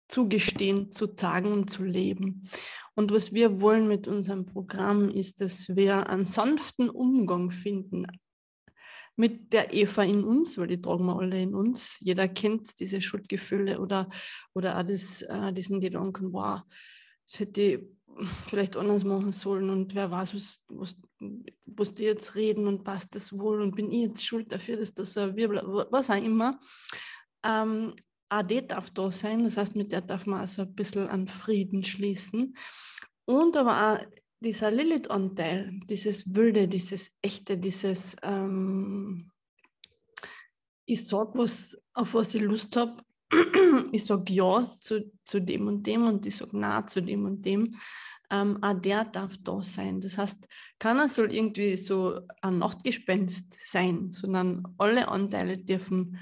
zugestehen, 0.08 0.92
zu 0.92 1.08
sagen 1.16 1.50
und 1.50 1.70
zu 1.70 1.82
leben. 1.82 2.46
Und 2.94 3.10
was 3.10 3.32
wir 3.32 3.62
wollen 3.62 3.88
mit 3.88 4.06
unserem 4.06 4.44
Programm 4.44 5.08
ist, 5.08 5.40
dass 5.40 5.74
wir 5.74 6.10
einen 6.10 6.26
sanften 6.26 6.90
Umgang 6.90 7.50
finden 7.50 8.04
mit 9.16 9.52
der 9.52 9.74
Eva 9.74 10.02
in 10.02 10.24
uns, 10.24 10.58
weil 10.58 10.68
die 10.68 10.80
tragen 10.80 11.06
wir 11.06 11.18
alle 11.18 11.40
in 11.40 11.54
uns. 11.54 11.98
Jeder 12.00 12.28
kennt 12.28 12.78
diese 12.80 13.00
Schuldgefühle 13.00 13.78
oder, 13.80 14.08
oder 14.54 14.78
auch 14.78 14.82
das, 14.82 15.22
äh, 15.22 15.52
diesen 15.52 15.80
Gedanken, 15.80 16.32
wow, 16.32 16.62
das 17.26 17.40
hätte 17.40 17.60
ich 17.60 17.80
vielleicht 18.46 18.76
anders 18.76 19.04
machen 19.04 19.32
sollen 19.32 19.70
und 19.70 19.94
wer 19.94 20.10
weiß, 20.10 20.34
was, 20.34 20.60
was, 20.68 20.96
was 21.64 21.94
die 21.94 22.04
jetzt 22.04 22.34
reden 22.34 22.66
und 22.66 22.84
passt 22.84 23.14
das 23.14 23.32
wohl 23.32 23.60
und 23.62 23.74
bin 23.74 23.90
ich 23.90 24.08
jetzt 24.08 24.24
schuld 24.24 24.52
dafür, 24.52 24.76
dass 24.76 24.92
das 24.92 25.14
so 25.14 25.34
Wirbel, 25.34 25.62
was 25.90 26.10
auch 26.10 26.22
immer. 26.22 26.58
Ähm, 27.44 27.94
auch 28.28 28.42
die 28.42 28.66
darf 28.66 28.90
da 28.90 29.10
sein, 29.10 29.44
das 29.44 29.56
heißt, 29.56 29.76
mit 29.76 29.92
der 29.92 30.00
darf 30.00 30.26
man 30.26 30.40
also 30.40 30.62
ein 30.62 30.74
bisschen 30.74 31.08
an 31.08 31.28
Frieden 31.28 31.84
schließen. 31.84 32.54
Und 33.24 33.56
aber 33.56 33.92
auch 33.92 34.21
dieser 34.42 34.70
Lilith-Anteil, 34.70 35.80
dieses 35.88 36.34
Wilde, 36.34 36.68
dieses 36.68 37.10
Echte, 37.22 37.56
dieses 37.56 38.16
ähm, 38.22 39.30
ich 40.84 41.06
sage 41.06 41.30
was, 41.34 41.80
auf 41.94 42.14
was 42.14 42.34
ich 42.34 42.42
Lust 42.42 42.76
habe, 42.76 43.02
ich 43.92 44.04
sage 44.04 44.32
ja 44.32 44.70
zu, 44.80 45.10
zu 45.24 45.40
dem 45.40 45.66
und 45.66 45.86
dem 45.86 46.06
und 46.06 46.26
ich 46.26 46.36
sage 46.36 46.58
nein 46.58 46.86
zu 46.88 47.00
dem 47.00 47.24
und 47.24 47.44
dem. 47.44 47.76
Ähm, 48.30 48.62
auch 48.62 48.74
der 48.74 49.04
darf 49.04 49.36
da 49.42 49.60
sein. 49.60 50.00
Das 50.00 50.16
heißt, 50.18 50.48
keiner 50.78 51.08
soll 51.08 51.32
irgendwie 51.32 51.76
so 51.76 52.20
ein 52.40 52.58
Nachtgespenst 52.58 53.54
sein, 53.66 54.10
sondern 54.10 54.74
alle 54.78 55.08
Anteile 55.08 55.56
dürfen 55.56 56.18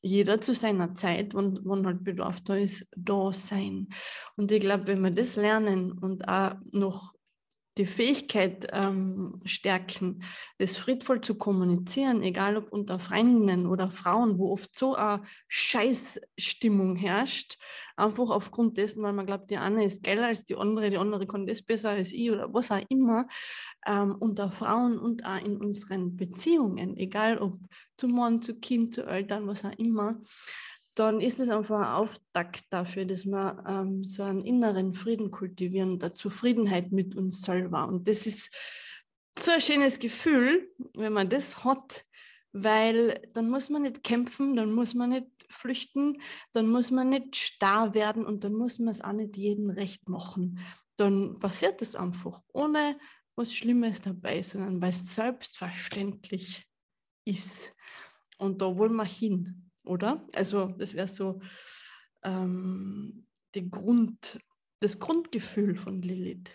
jeder 0.00 0.40
zu 0.40 0.54
seiner 0.54 0.94
Zeit, 0.94 1.34
wann, 1.34 1.58
wann 1.64 1.86
halt 1.86 2.04
Bedarf 2.04 2.40
da 2.42 2.56
ist, 2.56 2.86
da 2.96 3.32
sein. 3.32 3.88
Und 4.36 4.52
ich 4.52 4.60
glaube, 4.60 4.86
wenn 4.86 5.00
wir 5.02 5.10
das 5.10 5.36
lernen 5.36 5.92
und 5.92 6.28
auch 6.28 6.54
noch 6.72 7.14
die 7.78 7.86
Fähigkeit 7.86 8.66
ähm, 8.72 9.40
stärken, 9.44 10.22
das 10.58 10.76
friedvoll 10.76 11.20
zu 11.20 11.36
kommunizieren, 11.36 12.22
egal 12.22 12.56
ob 12.56 12.72
unter 12.72 12.98
Freundinnen 12.98 13.66
oder 13.66 13.90
Frauen, 13.90 14.38
wo 14.38 14.52
oft 14.52 14.74
so 14.76 14.94
eine 14.94 15.22
Scheißstimmung 15.46 16.96
herrscht, 16.96 17.56
einfach 17.96 18.30
aufgrund 18.30 18.76
dessen, 18.76 19.02
weil 19.02 19.12
man 19.12 19.26
glaubt, 19.26 19.50
die 19.50 19.58
eine 19.58 19.84
ist 19.84 20.02
geiler 20.02 20.26
als 20.26 20.44
die 20.44 20.56
andere, 20.56 20.90
die 20.90 20.98
andere 20.98 21.26
kann 21.26 21.46
das 21.46 21.62
besser 21.62 21.90
als 21.90 22.12
ich 22.12 22.30
oder 22.30 22.52
was 22.52 22.70
auch 22.70 22.82
immer, 22.88 23.26
ähm, 23.86 24.16
unter 24.18 24.50
Frauen 24.50 24.98
und 24.98 25.24
auch 25.24 25.42
in 25.42 25.56
unseren 25.56 26.16
Beziehungen, 26.16 26.96
egal 26.96 27.38
ob 27.38 27.58
zu 27.96 28.08
Mann, 28.08 28.42
zu 28.42 28.58
Kind, 28.58 28.94
zu 28.94 29.06
Eltern, 29.06 29.46
was 29.46 29.64
auch 29.64 29.76
immer, 29.78 30.20
dann 30.98 31.20
ist 31.20 31.38
es 31.38 31.48
einfach 31.48 31.78
ein 31.78 31.94
Auftakt 31.94 32.64
dafür, 32.70 33.04
dass 33.04 33.24
wir 33.24 33.64
ähm, 33.66 34.02
so 34.02 34.24
einen 34.24 34.44
inneren 34.44 34.94
Frieden 34.94 35.30
kultivieren, 35.30 35.98
der 35.98 36.12
Zufriedenheit 36.12 36.90
mit 36.90 37.14
uns 37.14 37.42
selber. 37.42 37.86
Und 37.86 38.08
das 38.08 38.26
ist 38.26 38.50
so 39.38 39.52
ein 39.52 39.60
schönes 39.60 40.00
Gefühl, 40.00 40.68
wenn 40.96 41.12
man 41.12 41.28
das 41.28 41.64
hat, 41.64 42.04
weil 42.52 43.20
dann 43.34 43.48
muss 43.48 43.70
man 43.70 43.82
nicht 43.82 44.02
kämpfen, 44.02 44.56
dann 44.56 44.72
muss 44.72 44.94
man 44.94 45.10
nicht 45.10 45.26
flüchten, 45.48 46.20
dann 46.52 46.68
muss 46.68 46.90
man 46.90 47.10
nicht 47.10 47.36
starr 47.36 47.94
werden 47.94 48.26
und 48.26 48.42
dann 48.42 48.54
muss 48.54 48.80
man 48.80 48.88
es 48.88 49.00
auch 49.00 49.12
nicht 49.12 49.36
jedem 49.36 49.70
recht 49.70 50.08
machen. 50.08 50.58
Dann 50.96 51.38
passiert 51.38 51.80
es 51.80 51.94
einfach, 51.94 52.40
ohne 52.52 52.98
was 53.36 53.54
Schlimmes 53.54 54.00
dabei, 54.02 54.42
sondern 54.42 54.80
weil 54.82 54.90
es 54.90 55.14
selbstverständlich 55.14 56.66
ist. 57.24 57.72
Und 58.38 58.60
da 58.62 58.76
wollen 58.76 58.96
wir 58.96 59.04
hin 59.04 59.67
oder? 59.88 60.24
Also 60.34 60.66
das 60.66 60.94
wäre 60.94 61.08
so 61.08 61.40
ähm, 62.22 63.26
Grund, 63.70 64.38
das 64.80 65.00
Grundgefühl 65.00 65.76
von 65.76 66.00
Lilith. 66.00 66.54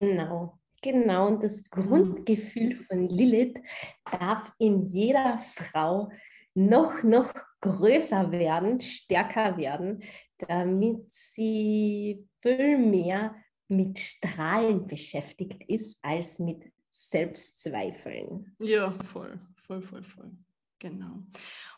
Genau, 0.00 0.58
genau. 0.80 1.26
Und 1.28 1.42
das 1.42 1.64
mhm. 1.74 1.82
Grundgefühl 1.82 2.76
von 2.84 3.06
Lilith 3.06 3.58
darf 4.04 4.52
in 4.58 4.82
jeder 4.82 5.38
Frau 5.38 6.10
noch, 6.54 7.02
noch 7.02 7.32
größer 7.60 8.30
werden, 8.30 8.80
stärker 8.80 9.56
werden, 9.56 10.02
damit 10.38 11.12
sie 11.12 12.26
viel 12.40 12.78
mehr 12.78 13.34
mit 13.68 13.98
Strahlen 13.98 14.86
beschäftigt 14.86 15.64
ist 15.68 15.98
als 16.02 16.38
mit 16.38 16.72
Selbstzweifeln. 16.90 18.56
Ja, 18.60 18.90
voll, 19.02 19.38
voll, 19.56 19.82
voll, 19.82 20.02
voll. 20.02 20.30
Genau. 20.78 21.24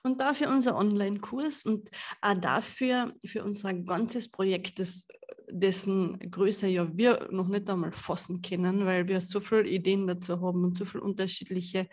Und 0.03 0.21
dafür 0.21 0.51
unser 0.51 0.77
Online-Kurs 0.77 1.65
und 1.65 1.91
auch 2.21 2.35
dafür 2.35 3.15
für 3.25 3.45
unser 3.45 3.73
ganzes 3.73 4.31
Projekt, 4.31 4.79
das, 4.79 5.07
dessen 5.51 6.19
Größe 6.31 6.69
ja 6.69 6.87
wir 6.97 7.29
noch 7.31 7.49
nicht 7.49 7.69
einmal 7.71 7.93
fassen 7.93 8.43
können, 8.43 8.85
weil 8.85 9.09
wir 9.09 9.21
so 9.21 9.41
viele 9.41 9.69
Ideen 9.69 10.07
dazu 10.07 10.41
haben 10.41 10.65
und 10.65 10.77
so 10.77 10.85
viele 10.85 11.03
unterschiedliche 11.03 11.89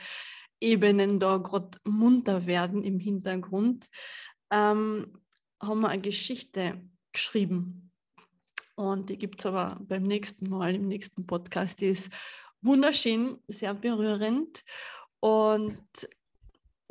Ebenen 0.59 1.19
da 1.19 1.37
gerade 1.37 1.77
munter 1.85 2.45
werden 2.45 2.83
im 2.83 2.99
Hintergrund, 2.99 3.87
ähm, 4.51 5.21
haben 5.61 5.81
wir 5.81 5.89
eine 5.89 6.01
Geschichte 6.01 6.81
geschrieben. 7.13 7.91
Und 8.75 9.09
die 9.09 9.17
gibt 9.17 9.39
es 9.39 9.45
aber 9.45 9.79
beim 9.81 10.03
nächsten 10.03 10.49
Mal, 10.49 10.75
im 10.75 10.87
nächsten 10.87 11.25
Podcast. 11.25 11.81
Die 11.81 11.87
ist 11.87 12.11
wunderschön, 12.61 13.39
sehr 13.47 13.73
berührend. 13.73 14.63
Und 15.19 15.81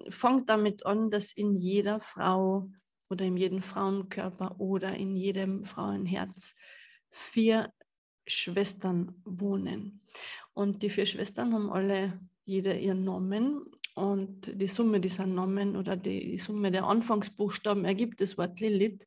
fängt 0.08 0.48
damit 0.48 0.84
an, 0.86 1.10
dass 1.10 1.32
in 1.32 1.54
jeder 1.54 2.00
Frau 2.00 2.70
oder 3.08 3.24
in 3.24 3.36
jedem 3.36 3.62
Frauenkörper 3.62 4.60
oder 4.60 4.94
in 4.94 5.14
jedem 5.14 5.64
Frauenherz 5.64 6.54
vier 7.10 7.72
Schwestern 8.26 9.14
wohnen. 9.24 10.02
Und 10.52 10.82
die 10.82 10.90
vier 10.90 11.06
Schwestern 11.06 11.54
haben 11.54 11.70
alle 11.70 12.20
jeder 12.44 12.78
ihren 12.78 13.04
Namen 13.04 13.64
und 13.94 14.60
die 14.60 14.66
Summe 14.66 15.00
dieser 15.00 15.26
Namen 15.26 15.76
oder 15.76 15.96
die 15.96 16.38
Summe 16.38 16.70
der 16.70 16.84
Anfangsbuchstaben 16.84 17.84
ergibt 17.84 18.20
das 18.20 18.36
Wort 18.38 18.60
Lilith. 18.60 19.04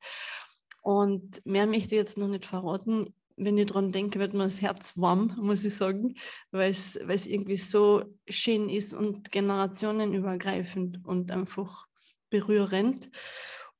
Und 0.81 1.45
mehr 1.45 1.67
möchte 1.67 1.95
ich 1.95 1.99
jetzt 1.99 2.17
noch 2.17 2.27
nicht 2.27 2.45
verraten 2.45 3.13
wenn 3.39 3.57
ich 3.57 3.67
daran 3.67 3.91
denke, 3.91 4.19
wird 4.19 4.33
mir 4.33 4.43
das 4.43 4.61
Herz 4.61 4.97
warm, 4.97 5.33
muss 5.41 5.63
ich 5.63 5.75
sagen, 5.75 6.15
weil 6.51 6.69
es 6.69 6.95
irgendwie 7.27 7.57
so 7.57 8.03
schön 8.27 8.69
ist 8.69 8.93
und 8.93 9.31
generationenübergreifend 9.31 11.05
und 11.05 11.31
einfach 11.31 11.87
berührend. 12.29 13.09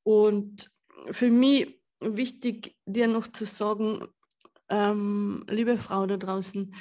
Und 0.03 0.71
für 1.11 1.29
mich 1.29 1.79
wichtig, 1.99 2.75
dir 2.85 3.07
noch 3.07 3.27
zu 3.27 3.45
sagen, 3.45 4.07
ähm, 4.69 5.45
liebe 5.49 5.77
Frau 5.77 6.05
da 6.05 6.17
draußen, 6.17 6.73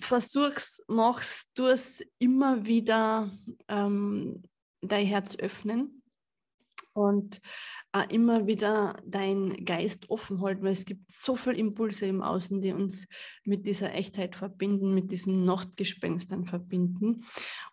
versuch's, 0.00 0.82
mach's, 0.88 1.46
tu 1.54 1.66
es 1.66 2.02
immer 2.18 2.64
wieder 2.64 3.30
ähm, 3.68 4.42
dein 4.80 5.06
Herz 5.06 5.36
öffnen 5.36 6.02
und 6.92 7.40
äh, 7.92 8.04
immer 8.14 8.46
wieder 8.46 8.96
deinen 9.04 9.64
Geist 9.64 10.10
offen 10.10 10.40
halten, 10.42 10.62
weil 10.62 10.72
es 10.72 10.84
gibt 10.84 11.10
so 11.10 11.34
viele 11.34 11.56
Impulse 11.56 12.06
im 12.06 12.22
Außen, 12.22 12.62
die 12.62 12.72
uns 12.72 13.08
mit 13.44 13.66
dieser 13.66 13.92
Echtheit 13.94 14.36
verbinden, 14.36 14.94
mit 14.94 15.10
diesen 15.10 15.44
Nachtgespenstern 15.44 16.46
verbinden. 16.46 17.24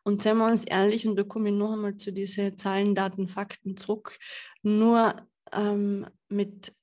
Und 0.03 0.21
seien 0.23 0.37
wir 0.37 0.47
uns 0.47 0.63
ehrlich, 0.63 1.07
und 1.07 1.17
da 1.17 1.23
komme 1.23 1.49
ich 1.49 1.55
noch 1.55 1.73
einmal 1.73 1.97
zu 1.97 2.11
diesen 2.11 2.57
Zahlen, 2.57 2.95
Daten, 2.95 3.27
Fakten 3.27 3.77
zurück, 3.77 4.17
nur 4.63 5.15
ähm, 5.51 6.07
mit 6.29 6.73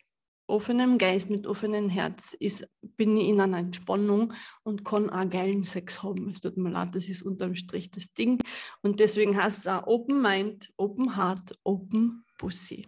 offenem 0.46 0.98
Geist, 0.98 1.30
mit 1.30 1.46
offenem 1.46 1.88
Herz 1.88 2.36
ist, 2.38 2.68
bin 2.82 3.16
ich 3.16 3.28
in 3.28 3.40
einer 3.40 3.58
Entspannung 3.58 4.32
und 4.62 4.84
kann 4.84 5.10
auch 5.10 5.28
geilen 5.28 5.64
Sex 5.64 6.02
haben. 6.02 6.28
Es 6.30 6.40
tut 6.40 6.56
mir 6.56 6.70
leid, 6.70 6.94
das 6.94 7.08
ist 7.08 7.22
unterm 7.22 7.56
Strich 7.56 7.90
das 7.90 8.12
Ding. 8.12 8.38
Und 8.82 9.00
deswegen 9.00 9.36
heißt 9.36 9.60
es 9.60 9.66
auch 9.66 9.86
Open 9.86 10.22
Mind, 10.22 10.72
Open 10.76 11.16
Heart, 11.16 11.58
Open 11.64 12.24
Pussy. 12.38 12.86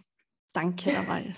Danke, 0.57 0.91
Raval. 0.91 1.35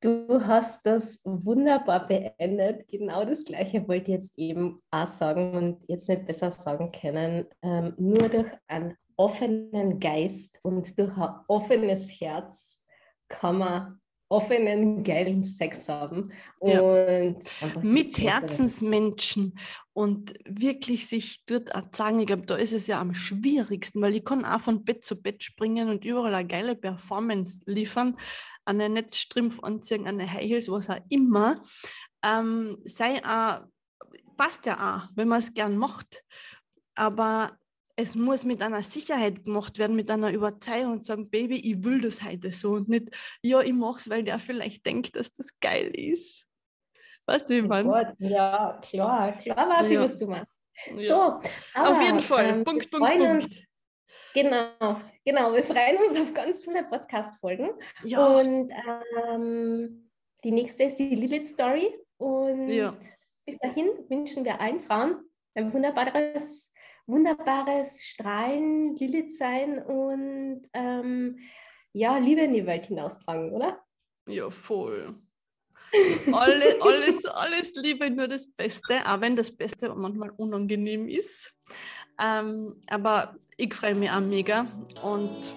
Du 0.00 0.44
hast 0.44 0.84
das 0.84 1.20
wunderbar 1.22 2.08
beendet. 2.08 2.88
Genau 2.88 3.24
das 3.24 3.44
Gleiche 3.44 3.86
wollte 3.86 4.10
ich 4.10 4.16
jetzt 4.16 4.36
eben 4.36 4.80
auch 4.90 5.06
sagen 5.06 5.54
und 5.54 5.84
jetzt 5.86 6.08
nicht 6.08 6.26
besser 6.26 6.50
sagen 6.50 6.90
können. 6.90 7.46
Ähm, 7.62 7.94
nur 7.98 8.28
durch 8.28 8.50
einen 8.66 8.96
offenen 9.14 10.00
Geist 10.00 10.58
und 10.62 10.98
durch 10.98 11.16
ein 11.16 11.36
offenes 11.46 12.20
Herz 12.20 12.82
kann 13.28 13.58
man 13.58 14.00
offenen, 14.34 15.04
geilen 15.04 15.44
Sex 15.44 15.88
haben. 15.88 16.32
Ja. 16.60 17.32
Mit 17.82 18.18
Herzensmenschen 18.18 19.56
und 19.92 20.34
wirklich 20.44 21.06
sich 21.06 21.44
dort 21.46 21.70
sagen, 21.94 22.18
ich 22.18 22.26
glaube, 22.26 22.46
da 22.46 22.56
ist 22.56 22.72
es 22.72 22.88
ja 22.88 23.00
am 23.00 23.14
schwierigsten, 23.14 24.02
weil 24.02 24.16
ich 24.16 24.24
kann 24.24 24.44
auch 24.44 24.60
von 24.60 24.84
Bett 24.84 25.04
zu 25.04 25.14
Bett 25.14 25.42
springen 25.42 25.88
und 25.88 26.04
überall 26.04 26.34
eine 26.34 26.48
geile 26.48 26.74
Performance 26.74 27.60
liefern, 27.66 28.16
eine 28.64 28.88
Netzstrumpf 28.88 29.62
anziehen, 29.62 30.06
eine 30.06 30.30
High 30.30 30.48
Heels, 30.48 30.68
was 30.68 30.90
auch 30.90 31.00
immer. 31.10 31.62
Ähm, 32.24 32.78
sei 32.84 33.24
auch, 33.24 33.60
passt 34.36 34.66
ja 34.66 34.96
auch, 34.96 35.08
wenn 35.14 35.28
man 35.28 35.38
es 35.38 35.54
gern 35.54 35.76
macht. 35.76 36.24
Aber 36.96 37.56
es 37.96 38.14
muss 38.16 38.44
mit 38.44 38.62
einer 38.62 38.82
Sicherheit 38.82 39.44
gemacht 39.44 39.78
werden, 39.78 39.94
mit 39.94 40.10
einer 40.10 40.32
Überzeugung 40.32 40.92
und 40.92 41.04
sagen, 41.04 41.30
Baby, 41.30 41.56
ich 41.56 41.84
will 41.84 42.00
das 42.00 42.22
heute 42.22 42.52
so 42.52 42.72
und 42.72 42.88
nicht, 42.88 43.08
ja, 43.42 43.60
ich 43.60 43.72
mache 43.72 43.98
es, 43.98 44.10
weil 44.10 44.24
der 44.24 44.38
vielleicht 44.38 44.84
denkt, 44.84 45.14
dass 45.16 45.32
das 45.32 45.58
geil 45.60 45.90
ist. 45.94 46.46
Weißt 47.26 47.48
du, 47.48 47.54
wie 47.54 47.62
man? 47.62 47.86
Ja, 48.18 48.80
klar, 48.82 49.32
klar 49.38 49.68
weiß 49.68 49.90
ja. 49.90 50.04
ich, 50.04 50.10
was 50.10 50.16
du 50.18 50.26
machst. 50.26 50.52
Ja. 50.96 51.08
So, 51.08 51.50
aber, 51.74 51.90
auf 51.90 52.02
jeden 52.02 52.20
Fall, 52.20 52.46
ähm, 52.46 52.64
Punkt, 52.64 52.90
Punkt, 52.90 53.06
Punkt. 53.06 53.22
Uns, 53.22 53.60
genau, 54.34 54.96
genau, 55.24 55.52
wir 55.52 55.62
freuen 55.62 55.96
uns 55.98 56.18
auf 56.18 56.34
ganz 56.34 56.64
viele 56.64 56.82
Podcast-Folgen. 56.84 57.70
Ja. 58.02 58.26
Und 58.26 58.72
ähm, 59.30 60.10
die 60.42 60.50
nächste 60.50 60.84
ist 60.84 60.96
die 60.96 61.14
Lilith-Story. 61.14 61.94
Und 62.18 62.68
ja. 62.68 62.94
bis 63.46 63.56
dahin 63.58 63.88
wünschen 64.08 64.44
wir 64.44 64.60
allen 64.60 64.80
Frauen 64.80 65.24
ein 65.54 65.72
wunderbares 65.72 66.73
wunderbares 67.06 68.02
Strahlen, 68.02 68.96
Lilith 68.96 69.36
sein 69.36 69.78
und 69.82 70.62
ähm, 70.72 71.38
ja, 71.92 72.18
Liebe 72.18 72.42
in 72.42 72.52
die 72.52 72.66
Welt 72.66 72.86
hinaustragen, 72.86 73.52
oder? 73.52 73.84
Ja, 74.26 74.50
voll. 74.50 75.14
Alles, 76.32 76.80
alles, 76.80 77.24
alles 77.24 77.72
Liebe, 77.76 78.10
nur 78.10 78.26
das 78.26 78.50
Beste, 78.50 78.96
auch 79.06 79.20
wenn 79.20 79.36
das 79.36 79.56
Beste 79.56 79.94
manchmal 79.94 80.30
unangenehm 80.30 81.08
ist. 81.08 81.54
Ähm, 82.20 82.82
aber 82.88 83.36
ich 83.56 83.72
freue 83.72 83.94
mich 83.94 84.10
auch 84.10 84.20
mega 84.20 84.66
und 85.04 85.54